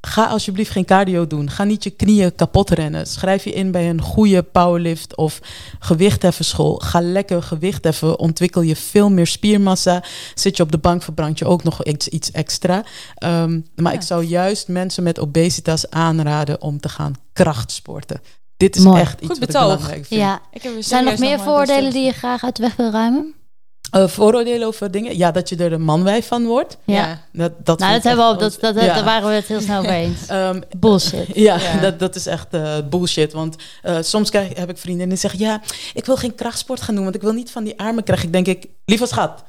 [0.00, 1.50] Ga alsjeblieft geen cardio doen.
[1.50, 3.06] Ga niet je knieën kapot rennen.
[3.06, 5.40] Schrijf je in bij een goede powerlift of
[5.78, 6.76] gewichtheffenschool.
[6.76, 8.18] Ga lekker gewichtheffen.
[8.18, 10.02] Ontwikkel je veel meer spiermassa.
[10.34, 12.84] Zit je op de bank, verbrand je ook nog iets, iets extra.
[13.14, 13.98] Ehm, maar Ja.
[13.98, 18.20] ik zou juist mensen met obesitas aanraden om te gaan krachtsporten.
[18.56, 19.00] Dit is Mooi.
[19.00, 19.62] echt iets Goed wat ik betoog.
[19.62, 20.20] belangrijk vind.
[20.20, 20.40] Ja.
[20.52, 22.90] Ik heb er Zijn er nog meer voordelen die je graag uit de weg wil
[22.90, 23.34] ruimen?
[23.90, 25.16] Eh, vooroordelen over dingen?
[25.16, 26.76] Ja, dat je er een manwijf van wordt.
[26.84, 27.20] Ja.
[27.32, 28.94] Dat, dat nou, dat hebben we al, echt dat, dat, Ja.
[28.94, 30.26] daar waren we het heel snel over eens.
[30.28, 31.26] Ehm, Bullshit.
[31.48, 31.80] ja, Ja.
[31.80, 33.32] Dat, dat is echt eh, bullshit.
[33.32, 35.40] Want eh, soms krijg, heb ik vrienden die zeggen...
[35.40, 35.60] ja,
[35.94, 37.04] ik wil geen krachtsport gaan doen...
[37.04, 38.26] want ik wil niet van die armen krijgen.
[38.26, 39.42] Ik denk ik, lieve schat...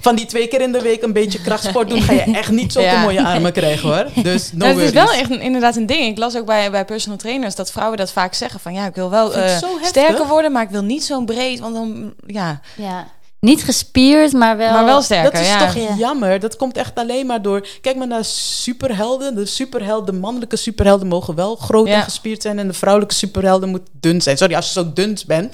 [0.00, 2.02] van die twee keer in de week een beetje krachtsport doen...
[2.02, 3.02] ga je echt niet zo Ja.
[3.02, 4.06] mooie armen krijgen, hoor.
[4.32, 6.06] Dus no het is wel echt een- inderdaad een ding.
[6.10, 8.94] Ik las ook bij, bij personal trainers dat vrouwen dat vaak zeggen van ja, ik
[8.94, 13.06] wil wel eh, sterker worden, maar ik wil niet zo'n breed, want dan ja, Ja.
[13.46, 14.72] Niet gespierd, maar wel...
[14.72, 15.32] maar wel sterker.
[15.32, 15.58] Dat is ja.
[15.66, 15.94] toch Ja.
[15.98, 16.40] jammer.
[16.40, 17.66] Dat komt echt alleen maar door...
[17.80, 19.34] Kijk maar naar superhelden.
[19.34, 21.94] De superhelden, de mannelijke superhelden mogen wel groot Ja.
[21.94, 22.58] en gespierd zijn...
[22.58, 24.36] en de vrouwelijke superhelden moet dun zijn.
[24.36, 25.52] Sorry, als je zo dun bent...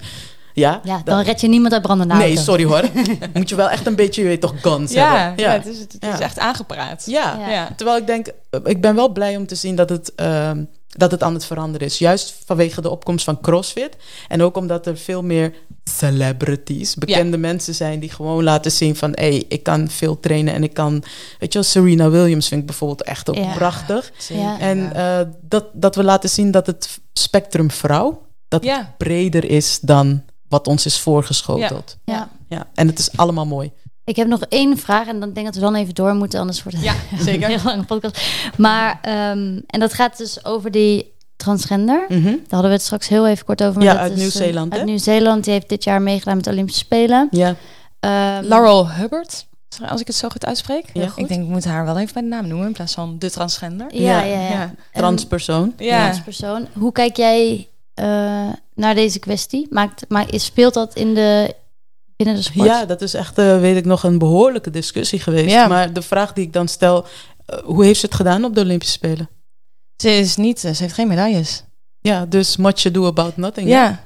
[0.52, 2.42] Ja, Ja, dan red je niemand uit brandende Nee, auto.
[2.42, 2.82] sorry hoor.
[3.34, 5.44] Moet je wel echt een beetje, je weet toch, guns Ja, hebben.
[5.44, 5.50] ja.
[5.52, 7.02] het is, het is echt aangepraat.
[7.06, 7.36] Ja.
[7.40, 7.48] Ja.
[7.50, 7.68] Ja.
[7.76, 11.10] terwijl ik denk, eh, ik ben wel blij om te zien dat het, ehm, dat
[11.10, 11.98] het aan het veranderen is.
[11.98, 13.96] Juist vanwege de opkomst van CrossFit.
[14.28, 19.10] En ook omdat er veel meer celebrities, bekende mensen zijn die gewoon laten zien van...
[19.10, 21.02] hé, hey, ik kan veel trainen en ik kan...
[21.38, 23.54] Weet je Serena Williams vind ik bijvoorbeeld echt ook Ja.
[23.54, 24.12] prachtig.
[24.28, 24.58] Ja.
[24.60, 28.26] En eh, dat, dat we laten zien dat het spectrum vrouw...
[28.48, 31.96] dat het breder is dan wat ons is voorgeschoteld.
[32.04, 32.28] Ja.
[32.48, 33.72] Ja, en het is allemaal mooi.
[34.08, 36.40] Ik heb nog één vraag en dan denk ik dat we dan even door moeten,
[36.40, 37.48] anders wordt het Ja, een zeker.
[37.48, 38.20] heel lange podcast.
[38.56, 42.04] Maar, ehm, en dat gaat dus over die transgender.
[42.08, 42.22] Mhm.
[42.24, 43.74] Daar hadden we het straks heel even kort over.
[43.74, 44.84] maar Ja, dat uit eh, Nieuw-Zeeland, Uit?
[44.84, 45.44] Nieuw-Zeeland.
[45.44, 47.28] Die heeft dit jaar meegedaan met de Olympische Spelen.
[47.30, 47.54] Ja.
[48.00, 49.46] Ehm, Laurel Hubbard,
[49.88, 50.84] als ik het zo goed uitspreek.
[50.92, 51.16] Goed.
[51.16, 53.30] Ik denk, ik moet haar wel even bij de naam noemen in plaats van de
[53.30, 53.86] transgender.
[53.94, 54.22] Ja, Ja.
[54.22, 54.50] ja, ja.
[54.50, 54.74] Ja.
[54.92, 55.72] Transpersoon.
[55.78, 56.02] Ja.
[56.04, 56.66] transpersoon.
[56.72, 58.06] Hoe kijk jij eh,
[58.74, 59.66] naar deze kwestie?
[59.70, 61.54] Maakt, maar speelt dat in de,
[62.18, 62.66] binnen de sport?
[62.68, 65.50] Ja, dat is echt, eh, weet ik nog, een behoorlijke discussie geweest.
[65.50, 65.66] Ja.
[65.66, 67.04] Maar de vraag die ik dan stel,
[67.46, 69.28] eh, hoe heeft ze het gedaan op de Olympische Spelen?
[69.96, 71.64] Ze is niet, ze heeft geen medailles.
[72.00, 73.68] Ja, dus much ado about nothing.
[73.68, 74.04] Ja.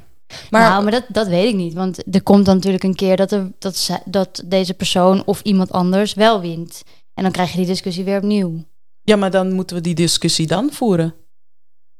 [0.50, 1.74] Maar, nou, maar dat, dat weet ik niet.
[1.74, 5.40] Want er komt dan natuurlijk een keer dat, er, dat, ze- dat deze persoon of
[5.42, 6.82] iemand anders wel wint.
[7.14, 8.64] En dan krijg je die discussie weer opnieuw.
[9.02, 11.14] Ja, maar dan moeten we die discussie dan voeren.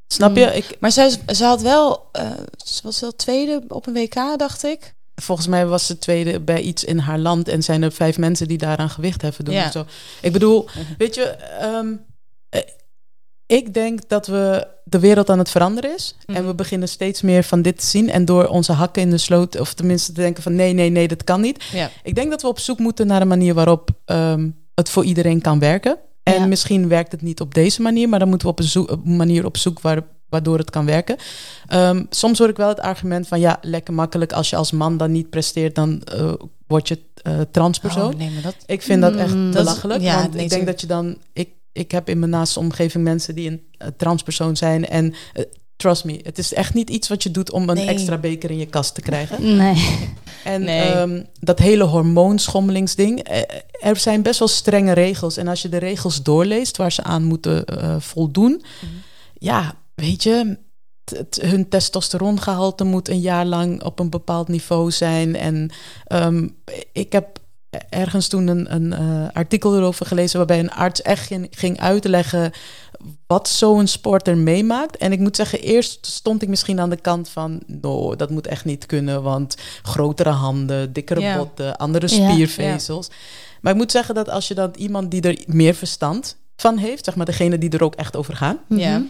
[0.07, 0.45] Snap je?
[0.47, 0.53] Hmm.
[0.57, 2.31] Ik, maar ze, is- ze had wel, eh,
[2.65, 4.95] ze was wel tweede op een WK, dacht ik.
[5.23, 8.49] Volgens mij was ze tweede bij iets in haar land en zijn er vijf mensen
[8.49, 9.55] die daaraan gewicht heffen doen.
[9.55, 9.67] Ja.
[9.67, 9.85] of Zo.
[10.23, 10.69] Ik bedoel,
[10.99, 11.93] weet je, ehm,
[12.49, 12.61] eh,
[13.47, 16.17] ik denk dat we de wereld aan het veranderen is.
[16.27, 16.47] En Mhm.
[16.47, 18.11] we beginnen steeds meer van dit te zien.
[18.11, 21.09] En door onze hakken in de sloot, of tenminste te denken van nee, nee, nee,
[21.09, 21.65] dat kan niet.
[21.73, 21.91] Ja.
[22.03, 25.41] Ik denk dat we op zoek moeten naar een manier waarop ehm, het voor iedereen
[25.41, 25.99] kan werken.
[26.23, 26.47] En Ja.
[26.47, 29.45] misschien werkt het niet op deze manier, maar dan moeten we op een, een manier
[29.45, 30.03] op zoek waar,
[30.33, 31.17] waardoor het kan werken.
[31.67, 34.33] Ehm, soms hoor ik wel het argument van ja, lekker makkelijk.
[34.33, 36.33] Als je als man dan niet presteert, dan eh,
[36.67, 38.13] word je eh, transpersoon.
[38.13, 38.57] Oh, nee, maar dat...
[38.67, 40.03] Ik vind dat echt Mm, dat is- belachelijk.
[40.03, 41.17] ja, want nee, ik denk dat je dan.
[41.33, 44.89] Ik, ik heb in mijn naaste omgeving mensen die een eh, transpersoon zijn.
[44.89, 45.15] En
[45.77, 47.87] trust me, het is echt niet iets wat je doet om een Nee.
[47.89, 49.43] extra beker in je kast te krijgen.
[49.57, 49.99] Nee.
[50.45, 50.81] En Nee.
[50.81, 53.29] ehm, dat hele hormoonschommelingsding.
[53.81, 55.37] er zijn best wel strenge regels.
[55.37, 57.65] En als je de regels doorleest waar ze aan moeten
[58.03, 58.53] voldoen.
[58.81, 58.93] Mhm.
[59.39, 60.59] Ja, weet je.
[61.05, 65.37] t- t- hun testosterongehalte moet een jaar lang op een bepaald niveau zijn.
[65.37, 65.71] En
[66.07, 66.49] ehm,
[66.93, 67.39] ik heb
[67.89, 72.53] ergens toen een, een eh, artikel erover gelezen waarbij een arts echt ging, ging uitleggen
[73.27, 74.97] wat zo'n sporter meemaakt.
[74.97, 78.47] En ik moet zeggen, eerst stond ik misschien aan de kant van, no, dat moet
[78.47, 81.37] echt niet kunnen, want grotere handen, dikkere Ja.
[81.37, 83.11] botten, andere spiervezels.
[83.61, 87.05] Maar ik moet zeggen dat als je dan iemand die er meer verstand van heeft,
[87.05, 88.99] zeg maar degene die er ook echt over gaan, Ja.
[88.99, 89.07] Mhm.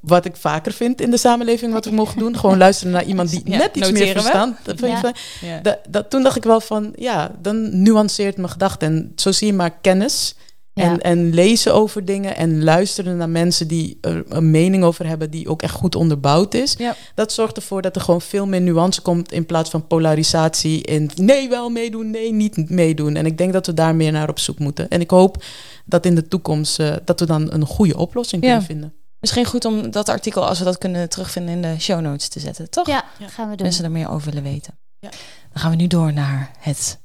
[0.00, 2.36] Wat ik vaker vind in de samenleving, wat we mogen doen.
[2.38, 4.80] Gewoon luisteren naar iemand die Ja, net iets meer verstand heeft.
[4.80, 5.12] Ja.
[5.40, 5.60] Ja.
[5.60, 8.88] Da- dat, toen dacht ik wel van, ja, dan nuanceert mijn gedachten.
[8.88, 10.34] En zo zie je maar kennis
[10.74, 15.30] en, en lezen over dingen en luisteren naar mensen die er een mening over hebben
[15.30, 16.74] die ook echt goed onderbouwd is.
[16.78, 16.96] Ja.
[17.14, 21.10] Dat zorgt ervoor dat er gewoon veel meer nuance komt in plaats van polarisatie in
[21.16, 23.16] nee wel meedoen, nee niet meedoen.
[23.16, 24.88] En ik denk dat we daar meer naar op zoek moeten.
[24.88, 25.42] En ik hoop
[25.84, 28.92] dat in de toekomst eh, dat we dan een goede oplossing kunnen vinden.
[29.20, 32.40] Misschien goed om dat artikel, als we dat kunnen terugvinden in de show notes te
[32.40, 32.86] zetten, toch?
[32.86, 33.66] Ja, gaan we doen.
[33.66, 34.78] Mensen er meer over willen weten.
[34.98, 35.10] Ja.
[35.52, 36.98] Dan gaan we nu door naar het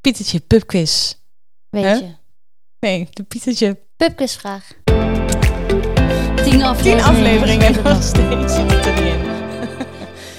[0.00, 1.14] Pietertje pubquiz.
[1.68, 2.14] Weet je.
[2.80, 4.72] Nee, de Pietertje Pubquizvraag.
[6.44, 6.82] Tien afleveringen.
[6.82, 9.30] tien afleveringen Nog nog steeds zit het er niet in.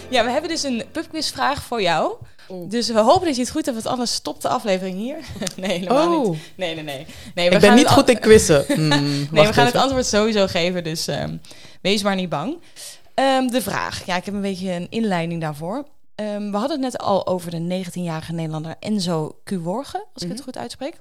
[0.10, 2.16] Ja, we hebben dus een pubquizvraag voor jou.
[2.62, 5.18] Dus we hopen dat je het goed hebt, want anders stopt de aflevering hier.
[5.56, 6.40] Nee, helemaal Oh, niet.
[6.56, 7.06] Nee, nee, nee.
[7.36, 8.66] nee we ik ben niet goed in quizzen.
[8.68, 8.88] Hmm,
[9.32, 11.38] Nee, we gaan het antwoord sowieso geven, dus ehm,
[11.82, 12.58] wees maar niet bang.
[13.14, 14.06] Ehm, de vraag.
[14.06, 15.86] Ja, ik heb een beetje een inleiding daarvoor.
[16.16, 20.38] Ehm, we hadden het net al over de 19-jarige Nederlander Enzo Cuworge, als ik het
[20.38, 20.44] Mhm.
[20.46, 21.00] goed uitspreek.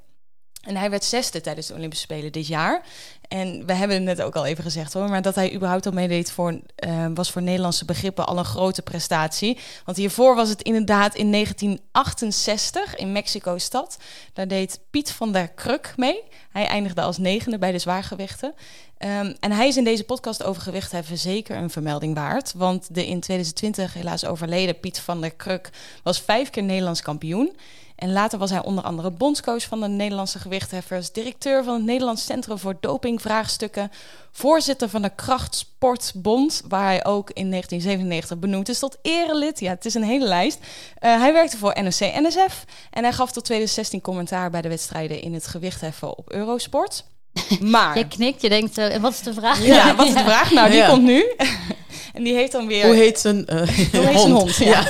[0.63, 2.83] En hij werd zesde tijdens de Olympische Spelen dit jaar.
[3.29, 5.09] En we hebben het net ook al even gezegd hoor.
[5.09, 8.83] Maar dat hij überhaupt al meedeed voor, eh, was voor Nederlandse begrippen al een grote
[8.83, 9.59] prestatie.
[9.85, 13.97] Want hiervoor was het inderdaad in 1968 in Mexico-stad.
[14.33, 16.23] Daar deed Piet van der Kruk mee.
[16.51, 18.55] Hij eindigde als negende bij de zwaargewichten.
[18.99, 22.53] Ehm, en hij is in deze podcast over gewichtheffen zeker een vermelding waard.
[22.57, 25.71] Want de in 2020 helaas overleden Piet van der Kruk
[26.03, 27.57] was vijf keer Nederlands kampioen.
[27.97, 32.25] En later was hij onder andere bondscoach van de Nederlandse gewichtheffers, directeur van het Nederlands
[32.25, 33.91] Centrum voor Dopingvraagstukken,
[34.33, 39.61] voorzitter van de Krachtsportbond, waar hij ook in 1997 benoemd is tot erelid.
[39.61, 40.59] Ja, het is een hele lijst.
[40.99, 45.35] Eh, hij werkte voor NOC-NSF en hij gaf tot 2016 commentaar bij de wedstrijden in
[45.35, 47.05] het gewichtheffen op Eurosport.
[47.61, 47.99] Maar...
[47.99, 49.65] Je knikt, je denkt en wat is de vraag?
[49.65, 50.51] Ja, wat is de vraag?
[50.53, 50.89] Nou, die Ja.
[50.89, 51.25] komt nu.
[52.15, 52.87] en die heeft dan weer...
[52.87, 53.57] Hoe heet zijn eh,
[53.93, 54.57] Hoe heet zijn hond?
[54.57, 54.87] Ja.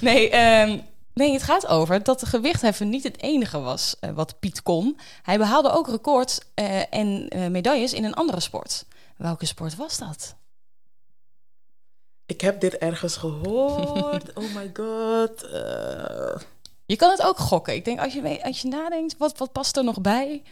[0.00, 0.78] nee, ehm,
[1.16, 4.98] nee, het gaat over dat de gewichtheffen niet het enige was eh, wat Piet kon.
[5.22, 8.84] Hij behaalde ook records eh, en eh, medailles in een andere sport.
[9.16, 10.34] Welke sport was dat?
[12.26, 14.32] Ik heb dit ergens gehoord.
[14.34, 15.42] Oh my god.
[15.42, 16.36] Eh,
[16.86, 17.74] Je kan het ook gokken.
[17.74, 20.42] Ik denk, als je, als je nadenkt, wat, wat past er nog bij?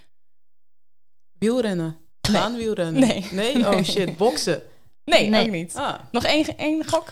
[1.39, 1.97] wielrennen.
[2.31, 2.41] Nee.
[2.41, 3.01] Gaan wielrennen.
[3.09, 3.27] Nee.
[3.31, 3.69] Nee?
[3.69, 4.17] Oh shit.
[4.17, 4.63] Boksen.
[5.05, 5.45] Nee, Nee.
[5.47, 5.75] ook niet.
[5.77, 7.09] Ah, Nog één, één gok?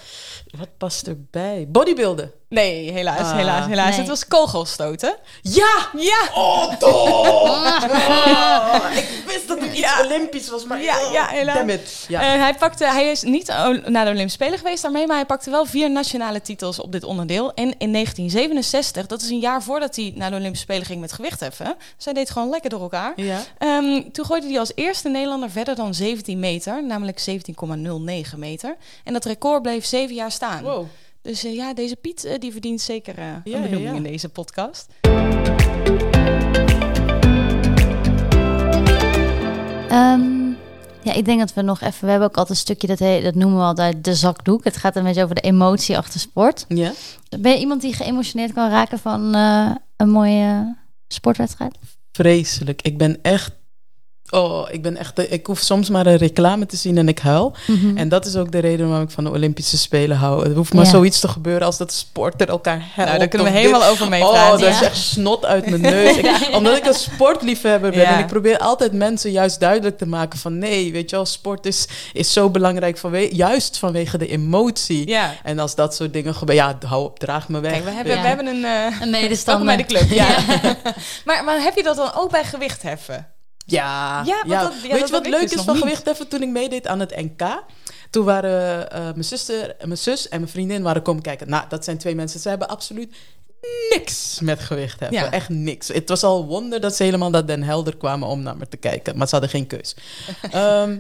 [0.58, 1.66] Wat past erbij?
[1.68, 2.32] Bodybuilden.
[2.48, 3.36] Nee, helaas, Ah.
[3.36, 3.88] helaas, helaas.
[3.90, 3.98] Nee.
[3.98, 5.16] Het was kogelstoten.
[5.42, 5.88] Ja!
[5.96, 6.28] Ja!
[6.34, 7.26] Oh, toch!
[8.72, 10.04] Oh, ik wist dat het iets Ja.
[10.04, 10.82] Olympisch was, maar...
[10.82, 11.56] Ja, ja, helaas.
[11.56, 12.04] Damn it.
[12.08, 12.20] Ja.
[12.34, 15.26] Eh, hij, pakte, hij is niet o- naar de Olympische Spelen geweest daarmee, maar hij
[15.26, 17.52] pakte wel vier nationale titels op dit onderdeel.
[17.54, 21.12] En in 1967, dat is een jaar voordat hij naar de Olympische Spelen ging met
[21.12, 23.12] gewichtheffen, dus hij deed gewoon lekker door elkaar.
[23.16, 23.38] ja.
[23.58, 28.76] Ehm, toen gooide hij als eerste Nederlander verder dan 17 meter, namelijk 17,09 meter.
[29.04, 30.40] En dat record bleef zeven jaar staan.
[30.62, 30.86] Wow.
[31.22, 33.94] Dus eh, ja, deze Piet eh, die verdient zeker eh, Ja, een ja, benoeming ja.
[33.96, 34.86] in deze podcast.
[39.88, 40.50] Ehm,
[41.02, 42.04] ja, ik denk dat we nog even...
[42.04, 44.64] We hebben ook altijd een stukje, dat, he- dat noemen we altijd de zakdoek.
[44.64, 46.64] Het gaat een beetje over de emotie achter sport.
[46.68, 46.92] Ja.
[47.40, 50.76] Ben je iemand die geëmotioneerd kan raken van eh, een mooie
[51.08, 51.78] sportwedstrijd?
[52.12, 52.82] Vreselijk.
[52.82, 53.52] Ik ben echt...
[54.34, 55.32] Oh, ik ben echt...
[55.32, 57.52] Ik hoef soms maar een reclame te zien en ik huil.
[57.66, 57.96] Mhm.
[57.96, 60.44] En dat is ook de reden waarom ik van de Olympische Spelen hou.
[60.48, 60.90] Er hoeft maar Ja.
[60.90, 63.08] zoiets te gebeuren als dat sporter elkaar helpt.
[63.08, 63.88] Nou, daar kunnen we helemaal dit.
[63.88, 64.60] over Oh, meepraten.
[64.60, 66.16] dat is echt snot uit mijn neus.
[66.22, 68.00] Ik- omdat ik een sportliefhebber ben.
[68.00, 68.12] Ja.
[68.14, 70.58] En ik probeer altijd mensen juist duidelijk te maken van...
[70.58, 75.08] nee, weet je wel, sport is, is zo belangrijk vanwe juist vanwege de emotie.
[75.08, 75.34] Ja.
[75.42, 76.64] En als dat soort dingen gebeuren...
[76.80, 77.72] Ja, hou op, draag me weg.
[77.72, 78.20] Kijk, we hebben, Ja.
[78.22, 78.64] we hebben een...
[78.64, 79.66] eh, Een medestander.
[79.66, 80.26] bij de club, ja.
[81.24, 83.26] maar, maar heb je dat dan ook bij gewichtheffen?
[83.66, 84.62] Ja, Ja, want ja.
[84.62, 87.00] dat- ja, weet dat je wat leuk dus is van gewichtheffen toen ik meedeed aan
[87.00, 87.62] het NK?
[88.10, 91.48] Toen waren eh, mijn zuster, mijn zus en mijn vriendin waren komen kijken.
[91.48, 92.40] Nou, dat zijn twee mensen.
[92.40, 93.14] Ze hebben absoluut
[93.90, 95.16] niks met gewichtheffen.
[95.18, 95.30] Ja.
[95.30, 95.88] Echt niks.
[95.88, 98.76] Het was al wonder dat ze helemaal naar Den Helder kwamen om naar me te
[98.76, 99.16] kijken.
[99.16, 99.94] Maar ze hadden geen keus.
[100.50, 100.98] Ehm,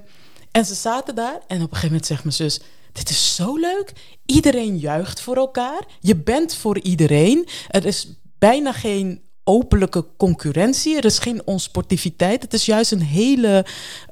[0.50, 2.60] en ze zaten daar en op een gegeven moment zegt mijn zus...
[2.92, 3.92] Dit is zo leuk.
[4.26, 5.80] Iedereen juicht voor elkaar.
[6.00, 7.48] Je bent voor iedereen.
[7.68, 8.08] Er is
[8.38, 10.96] bijna geen openlijke concurrentie.
[10.96, 12.42] Er is geen onsportiviteit.
[12.42, 13.64] Het is juist een hele...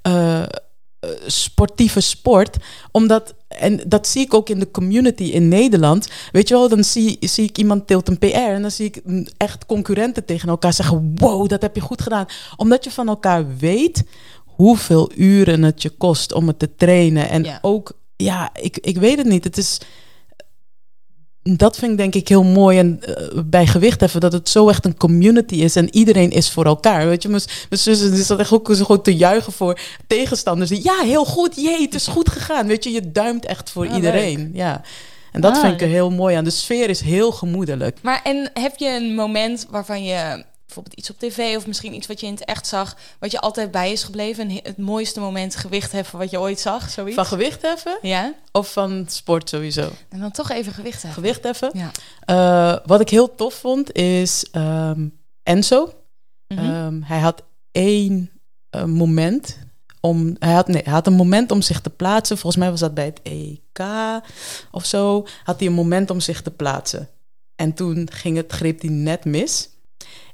[0.03, 0.47] eh, eh,
[1.26, 2.57] sportieve sport.
[2.93, 6.09] Omdat, en dat zie ik ook in de community in Nederland.
[6.33, 9.03] Weet je wel, dan zie, zie ik iemand tilt een PR en dan zie ik
[9.37, 12.26] echt concurrenten tegen elkaar zeggen: Wow, dat heb je goed gedaan.
[12.57, 14.05] Omdat je van elkaar weet
[14.45, 17.28] hoeveel uren het je kost om het te trainen.
[17.28, 17.59] En Ja.
[17.62, 19.45] ook, ja, ik, ik weet het niet.
[19.45, 19.78] Het is
[21.43, 24.84] dat vind ik denk ik heel mooi en eh, bij gewichtheffen dat het zo echt
[24.84, 27.07] een community is en iedereen is voor elkaar.
[27.09, 30.70] Weet je, mijn mijn zus die zat echt ook zo goed te juichen voor tegenstanders.
[30.70, 32.66] Die, ja, heel goed, jee, het is goed gegaan.
[32.66, 34.51] Weet je, je duimt echt voor Ah, iedereen.
[34.55, 34.82] Ja.
[35.32, 36.45] En dat Ah, vind ik er heel mooi aan.
[36.45, 37.99] De sfeer is heel gemoedelijk.
[38.03, 40.45] Maar en heb je een moment waarvan je
[40.75, 43.41] bijvoorbeeld iets op tv of misschien iets wat je in het echt zag, wat je
[43.41, 44.51] altijd bij is gebleven?
[44.51, 47.14] Het mooiste moment gewicht heffen wat je ooit zag, zoiets?
[47.14, 48.35] Van gewichtheffen ja?
[48.53, 49.91] of van sport sowieso?
[50.09, 51.23] En dan toch even gewicht heffen.
[51.23, 51.71] Gewichtheffen.
[51.73, 51.91] Ja.
[52.25, 55.09] Eh, wat ik heel tof vond is ehm,
[55.43, 55.93] Enzo.
[56.49, 56.64] Mhm.
[56.64, 57.43] Ehm, hij had
[57.73, 58.31] één
[58.71, 59.59] eh, moment
[60.01, 60.37] om.
[60.39, 62.39] Hij had, nee, hij had een moment om zich te plaatsen.
[62.39, 63.87] Volgens mij was dat bij het EK
[64.71, 65.27] of zo.
[65.45, 67.09] Had hij een moment om zich te plaatsen.
[67.57, 69.68] En toen ging het, greep hij net mis.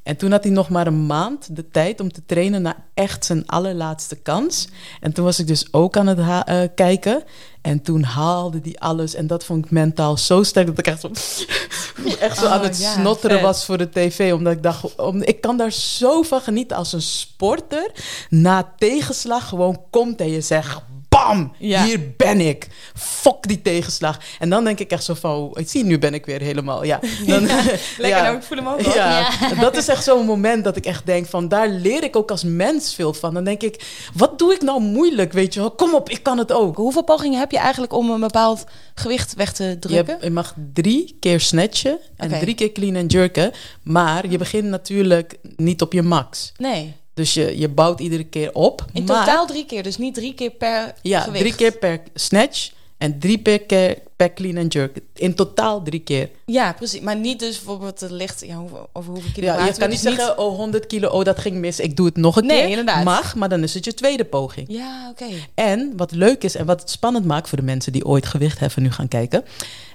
[0.07, 3.25] En toen had hij nog maar een maand de tijd om te trainen naar echt
[3.25, 4.69] zijn allerlaatste kans.
[5.01, 7.23] En toen was ik dus ook aan het eh, kijken.
[7.61, 9.15] En toen haalde hij alles.
[9.15, 11.09] En dat vond ik mentaal zo sterk dat ik echt zo,
[12.27, 13.47] echt zo Oh, aan het ja, snotteren vet.
[13.47, 14.33] was voor de tv.
[14.33, 17.91] Omdat ik dacht, om, ik kan daar zo van genieten als een sporter.
[18.29, 20.83] Na tegenslag gewoon komt en je zegt...
[21.09, 21.53] Bam!
[21.59, 21.85] Ja.
[21.85, 22.69] Hier ben ik.
[22.95, 24.19] Fok die tegenslag.
[24.39, 25.51] En dan denk ik echt zo van...
[25.55, 26.85] Ik zie, nu ben ik weer helemaal...
[26.85, 28.23] Ja, dan, Lekker, ja.
[28.23, 28.83] nou, ik voel hem ook.
[28.83, 28.95] hoor.
[28.95, 29.31] Ja,
[29.61, 32.45] dat is echt zo'n moment dat ik echt denk van daar leer ik ook als
[32.45, 33.35] mens veel van.
[33.35, 33.85] Dan denk ik,
[34.15, 35.71] wat doe ik nou moeilijk, weet je wel?
[35.71, 36.77] Kom op, ik kan het ook.
[36.77, 40.07] Hoeveel pogingen heb je eigenlijk om een bepaald gewicht weg te Je, drukken?
[40.13, 43.53] hebt- je mag drie keer snatchen en drie keer clean en jerken.
[43.83, 46.53] Maar je begint natuurlijk niet op je max.
[46.57, 46.95] Nee.
[47.17, 48.85] Dus je, je bouwt iedere keer op.
[48.93, 51.43] In maar- totaal drie keer, dus niet drie keer per Ja, gewicht.
[51.45, 54.99] drie keer per snatch en drie per keer per clean en jerk.
[55.15, 56.31] In totaal drie keer.
[56.47, 57.01] Ja, precies.
[57.01, 58.57] Maar niet dus bijvoorbeeld het licht ja,
[58.93, 61.57] over hoeveel kilo Ja, je kan niet Dus zeggen, oh 100 kilo, oh dat ging
[61.57, 62.69] mis, ik doe het nog een Nee, keer.
[62.69, 63.05] inderdaad.
[63.05, 64.67] Mag, maar dan is het je tweede poging.
[64.71, 65.27] Ja, oké.
[65.55, 68.59] En wat leuk is en wat het spannend maakt voor de mensen die ooit gewicht
[68.59, 69.45] heffen nu gaan kijken.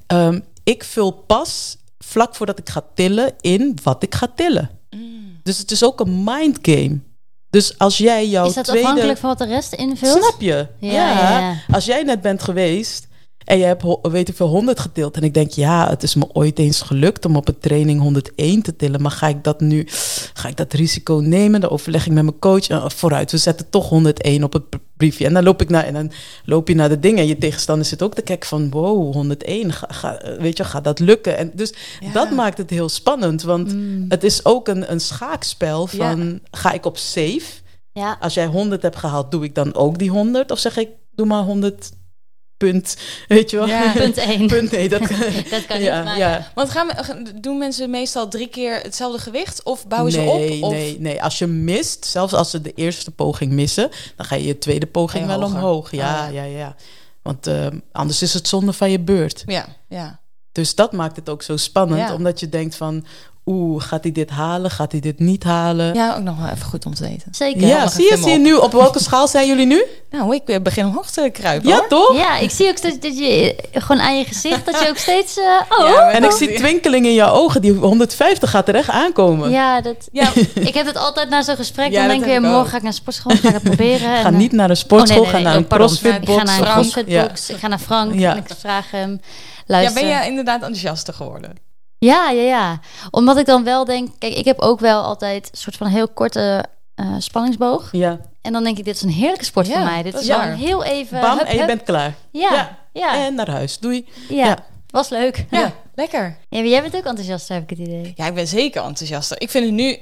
[0.07, 4.69] ehm, ik vul pas vlak voordat ik ga tillen in wat ik ga tillen.
[4.89, 5.39] Mm.
[5.43, 6.99] Dus het is ook een mind game.
[7.51, 8.83] Dus als jij jouw Is dat tweede...
[8.87, 10.23] afhankelijk van wat de rest invult?
[10.23, 10.67] Snap je?
[10.79, 11.55] Ja, Ja, ja, ja.
[11.71, 13.07] Als jij net bent geweest
[13.45, 15.15] en je hebt, weet ik veel, 100 getild.
[15.17, 18.61] En ik denk, ja, het is me ooit eens gelukt om op een training 101
[18.61, 19.01] te tillen.
[19.01, 19.87] Maar ga ik dat nu,
[20.33, 21.61] ga ik dat risico nemen?
[21.61, 22.67] Dan overleg ik met mijn coach.
[22.67, 24.63] Eh, vooruit, we zetten toch 101 op het
[24.97, 25.25] briefje.
[25.25, 26.11] En dan loop ik naar, en dan
[26.45, 27.19] loop je naar de dingen.
[27.19, 29.73] En je tegenstander zit ook te kijken van, wow, 101.
[29.73, 31.37] Ga, ga, weet je, gaat dat lukken?
[31.37, 32.11] En dus Ja.
[32.11, 33.41] dat maakt het heel spannend.
[33.41, 34.05] Want Mm.
[34.09, 37.41] het is ook een, een schaakspel van, ga ik op safe?
[37.93, 38.17] Ja.
[38.19, 40.51] Als jij 100 hebt gehaald, doe ik dan ook die 100?
[40.51, 41.91] Of zeg ik, doe maar 100
[42.69, 42.97] punt,
[43.27, 43.67] weet je wel?
[43.67, 43.91] Ja.
[43.91, 44.47] Punt 1.
[44.57, 44.99] punt, nee, dat,
[45.49, 46.17] Dat kan ja, niet.
[46.17, 46.51] Ja.
[46.55, 49.63] Want gaan we, doen mensen meestal drie keer hetzelfde gewicht?
[49.63, 50.31] Of bouwen nee, ze
[50.61, 50.63] op?
[50.63, 50.71] Of...
[50.71, 51.23] nee, nee.
[51.23, 54.85] Als je mist, zelfs als ze de eerste poging missen, dan ga je je tweede
[54.87, 55.55] poging wel hoger.
[55.55, 55.91] omhoog.
[55.91, 56.75] Ja, Ah, ja, ja.
[57.21, 59.43] Want eh, anders is het zonde van je beurt.
[59.45, 60.19] Ja, ja.
[60.51, 62.13] Dus dat maakt het ook zo spannend, Ja.
[62.13, 63.05] omdat je denkt van,
[63.45, 64.71] oeh, gaat hij dit halen?
[64.71, 65.93] Gaat hij dit niet halen?
[65.93, 67.27] Ja, ook nog wel even goed om te weten.
[67.35, 67.67] Zeker.
[67.67, 68.41] Ja, zie je, zie je op.
[68.41, 69.83] nu, op welke schaal zijn jullie nu?
[70.11, 71.69] Nou, ik eh, begin omhoog te kruipen.
[71.69, 71.87] Ja, hoor.
[71.87, 72.15] toch?
[72.15, 75.37] Ja, ik zie ook dat, dat je gewoon aan je gezicht dat je ook steeds.
[75.37, 75.43] eh,
[75.79, 78.89] oh, Ja, En ik dat- zie twinkeling in jouw ogen, die 150 gaat er echt
[78.89, 79.49] aankomen.
[79.49, 80.29] ja, dat, Ja,
[80.69, 81.91] ik heb het altijd na zo'n gesprek.
[81.91, 83.99] Ja, dan denk ik weer, morgen ga ik naar sportschool, ga ik het proberen.
[83.99, 85.87] Ga en, eh, niet naar een sportschool, oh, nee, nee, ga naar een oh, pardon.
[85.87, 86.41] crossfitbox.
[86.41, 87.49] Ik ga naar een crossfitbox.
[87.49, 88.31] Ik ga naar Frank Ja.
[88.31, 89.11] en ik vraag hem.
[89.21, 89.27] ja,
[89.65, 90.01] Luister.
[90.03, 91.69] ben je inderdaad enthousiaster geworden?
[92.05, 92.79] Ja, ja, ja.
[93.11, 96.07] Omdat ik dan wel denk, kijk, ik heb ook wel altijd een soort van heel
[96.07, 97.89] korte eh, spanningsboog.
[97.91, 100.03] Ja, En dan denk ik, dit is een heerlijke sport Ja, voor mij.
[100.03, 100.55] Dit is waar.
[100.55, 101.21] heel even.
[101.21, 101.67] bam, hup, en je hup.
[101.67, 102.13] bent klaar.
[102.31, 102.77] Ja, Ja.
[102.93, 103.25] ja, ja.
[103.25, 103.79] En naar huis.
[103.79, 104.07] Doei.
[104.29, 104.45] ja.
[104.45, 104.57] ja.
[104.89, 105.45] Was leuk.
[105.49, 105.71] Ja, Ja.
[105.95, 106.37] lekker.
[106.49, 108.13] maar jij bent ook enthousiast, heb ik het idee.
[108.15, 109.41] Ja, ik ben zeker enthousiaster.
[109.41, 109.97] Ik vind het nu...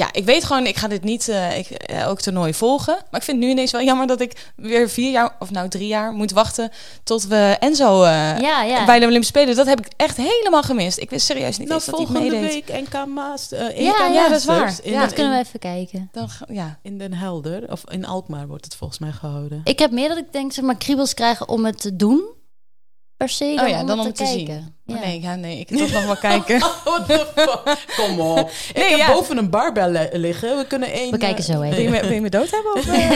[0.00, 2.94] Ja, ik weet gewoon, ik ga dit niet eh, ik, eh, elk toernooi volgen.
[3.10, 5.68] Maar ik vind het nu ineens wel jammer dat ik weer vier jaar, of nou
[5.68, 6.70] drie jaar, moet wachten
[7.02, 8.84] tot we Enzo eh, Ja, ja.
[8.84, 9.56] bij de Olympische Spelen.
[9.56, 10.98] Dat heb ik echt helemaal gemist.
[10.98, 13.52] Ik wist serieus niet Nou, eens dat hij volgende week NK Maas.
[13.52, 14.74] eh, NK Ja, ja, dat is waar.
[14.82, 16.08] In, Ja, dat kunnen we even kijken.
[16.12, 16.78] Dan, ja.
[16.82, 17.70] in Den Helder.
[17.70, 19.60] Of in Alkmaar wordt het volgens mij gehouden.
[19.64, 22.38] Ik heb meer dat ik denk, zeg maar, kriebels krijgen om het te doen.
[23.20, 24.36] Per se dan Oh ja, om dan om te, te kijken.
[24.46, 24.74] zien.
[24.86, 24.94] Ja.
[24.96, 26.58] Oh, nee, ja, nee, ik wil toch nog wel kijken.
[26.58, 27.84] What the fuck?
[27.96, 28.36] Kom op.
[28.74, 29.12] Nee, ik heb ja.
[29.12, 30.56] boven een barbel li- liggen.
[30.56, 31.10] We kunnen één...
[31.10, 31.74] We kijken eh, zo even.
[31.76, 32.74] Wil je, me, wil je me dood hebben?
[32.74, 33.10] Of, eh?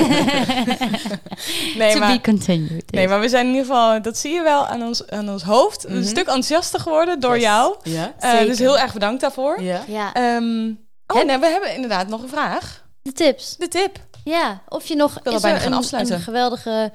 [1.77, 2.91] nee, to be maar, continued.
[2.93, 5.43] nee, maar we zijn in ieder geval, dat zie je wel aan ons, aan ons
[5.43, 6.05] hoofd, een Mhm.
[6.07, 7.43] stuk enthousiaster geworden door Yes.
[7.45, 7.77] jou.
[7.83, 8.13] Ja?
[8.19, 9.63] Eh, dus heel erg bedankt daarvoor.
[9.63, 9.83] Ja.
[9.87, 10.69] Ja, Ehm,
[11.07, 12.85] oh Heb- nee, we hebben inderdaad nog een vraag.
[13.03, 13.57] de tips.
[13.57, 13.99] De tip.
[14.25, 16.15] Ja, of je nog wil er is bijna er gaan een, afsluiten.
[16.15, 16.93] een geweldige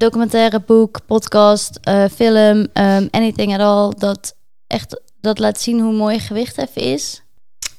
[0.00, 4.36] documentaire, boek, podcast, eh, film, um, anything at all dat
[4.66, 7.22] echt dat laat zien hoe mooi gewichtheffen is.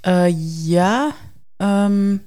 [0.01, 0.26] Eh,
[0.67, 1.11] ja,
[1.57, 2.17] ehm,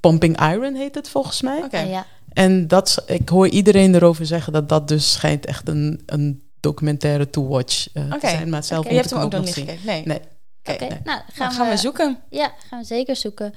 [0.00, 1.62] Pumping Iron heet het volgens mij.
[1.62, 1.78] Oké.
[1.78, 2.06] Ja.
[2.32, 7.30] En dat, ik hoor iedereen erover zeggen dat dat dus schijnt echt een, een documentaire
[7.30, 8.18] to watch eh, Oké.
[8.18, 8.48] te zijn.
[8.48, 8.88] Maar zelf Oké.
[8.88, 9.66] Je moet hebt ik hem ook nog niet zien.
[9.66, 9.86] gekeken?
[9.86, 10.02] Nee.
[10.04, 10.20] Nee.
[10.64, 10.84] Oké.
[10.84, 11.00] Nee.
[11.04, 12.18] nou Nou, gaan we zoeken.
[12.30, 13.54] Ja, gaan we zeker zoeken.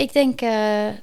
[0.00, 0.50] Ik denk eh,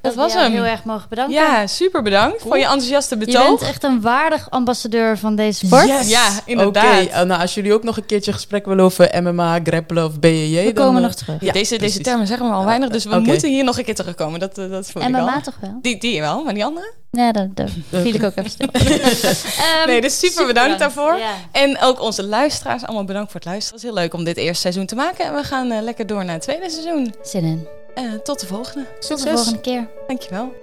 [0.01, 0.61] dat, was we jou hem.
[0.61, 1.33] heel erg mogen bedanken.
[1.33, 3.59] Ja, super bedankt voor je enthousiaste je betoog.
[3.59, 5.87] bent echt een waardig ambassadeur van deze sport.
[5.87, 6.09] Yes!
[6.09, 7.03] Ja, inderdaad.
[7.03, 10.19] Oké, eh, nou, als jullie ook nog een keertje gesprek willen over MMA, grappelen of
[10.19, 10.65] BJJ...
[10.65, 11.41] We dan, komen eh, nog terug.
[11.41, 13.95] ja, deze, deze termen zeggen we al weinig, dus we moeten hier nog een keer
[13.95, 14.39] terugkomen.
[14.39, 15.09] Dat, dat ik al.
[15.09, 15.79] MMA toch wel?
[15.81, 16.93] Die, die wel, maar die andere?
[17.11, 18.67] Ja, daar viel ik ook even stil.
[18.71, 21.17] Ehm, nee, dus super, bedankt daarvoor.
[21.17, 21.33] Ja.
[21.51, 23.79] En ook onze luisteraars, allemaal bedankt voor het luisteren.
[23.79, 25.25] Het was heel leuk om dit eerste seizoen te maken.
[25.25, 27.13] En we gaan lekker door naar het tweede seizoen.
[27.23, 27.76] Zin in.
[27.97, 28.85] Eh, tot de volgende.
[28.99, 29.87] Tot de volgende keer.
[30.07, 30.53] Dankjewel.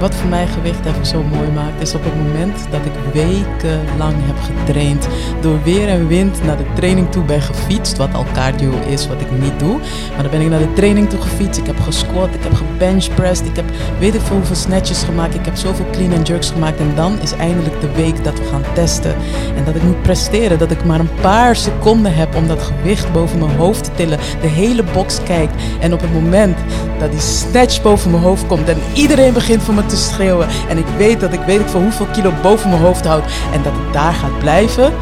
[0.00, 4.14] Wat voor mij gewicht even zo mooi maakt, is op het moment dat ik wekenlang
[4.16, 5.08] heb getraind.
[5.40, 7.96] Door weer en wind naar de training toe ben gefietst.
[7.96, 9.78] Wat al cardio is, wat ik niet doe.
[10.12, 11.60] Maar dan ben ik naar de training toe gefietst.
[11.60, 13.46] Ik heb gesquat, ik heb gebenchpressed.
[13.46, 13.64] Ik heb
[13.98, 15.34] weet ik veel hoeveel snatches gemaakt.
[15.34, 16.78] Ik heb zoveel clean and jerks gemaakt.
[16.78, 19.14] En dan is eindelijk de week dat we gaan testen.
[19.56, 20.58] En dat ik moet presteren.
[20.58, 24.18] Dat ik maar een paar seconden heb om dat gewicht boven mijn hoofd te tillen.
[24.40, 25.54] De hele box kijkt.
[25.80, 26.58] En op het moment
[26.98, 28.68] dat die snatch boven mijn hoofd komt.
[28.68, 30.48] En iedereen begint voor me te schreeuwen.
[30.68, 33.24] En ik weet dat ik weet ik voor hoeveel kilo boven mijn hoofd houd.
[33.52, 34.92] En dat ik daar gaat blijven.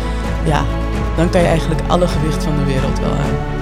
[0.45, 0.64] Ja,
[1.16, 3.56] dan kan je eigenlijk alle gewicht van de wereld wel aan.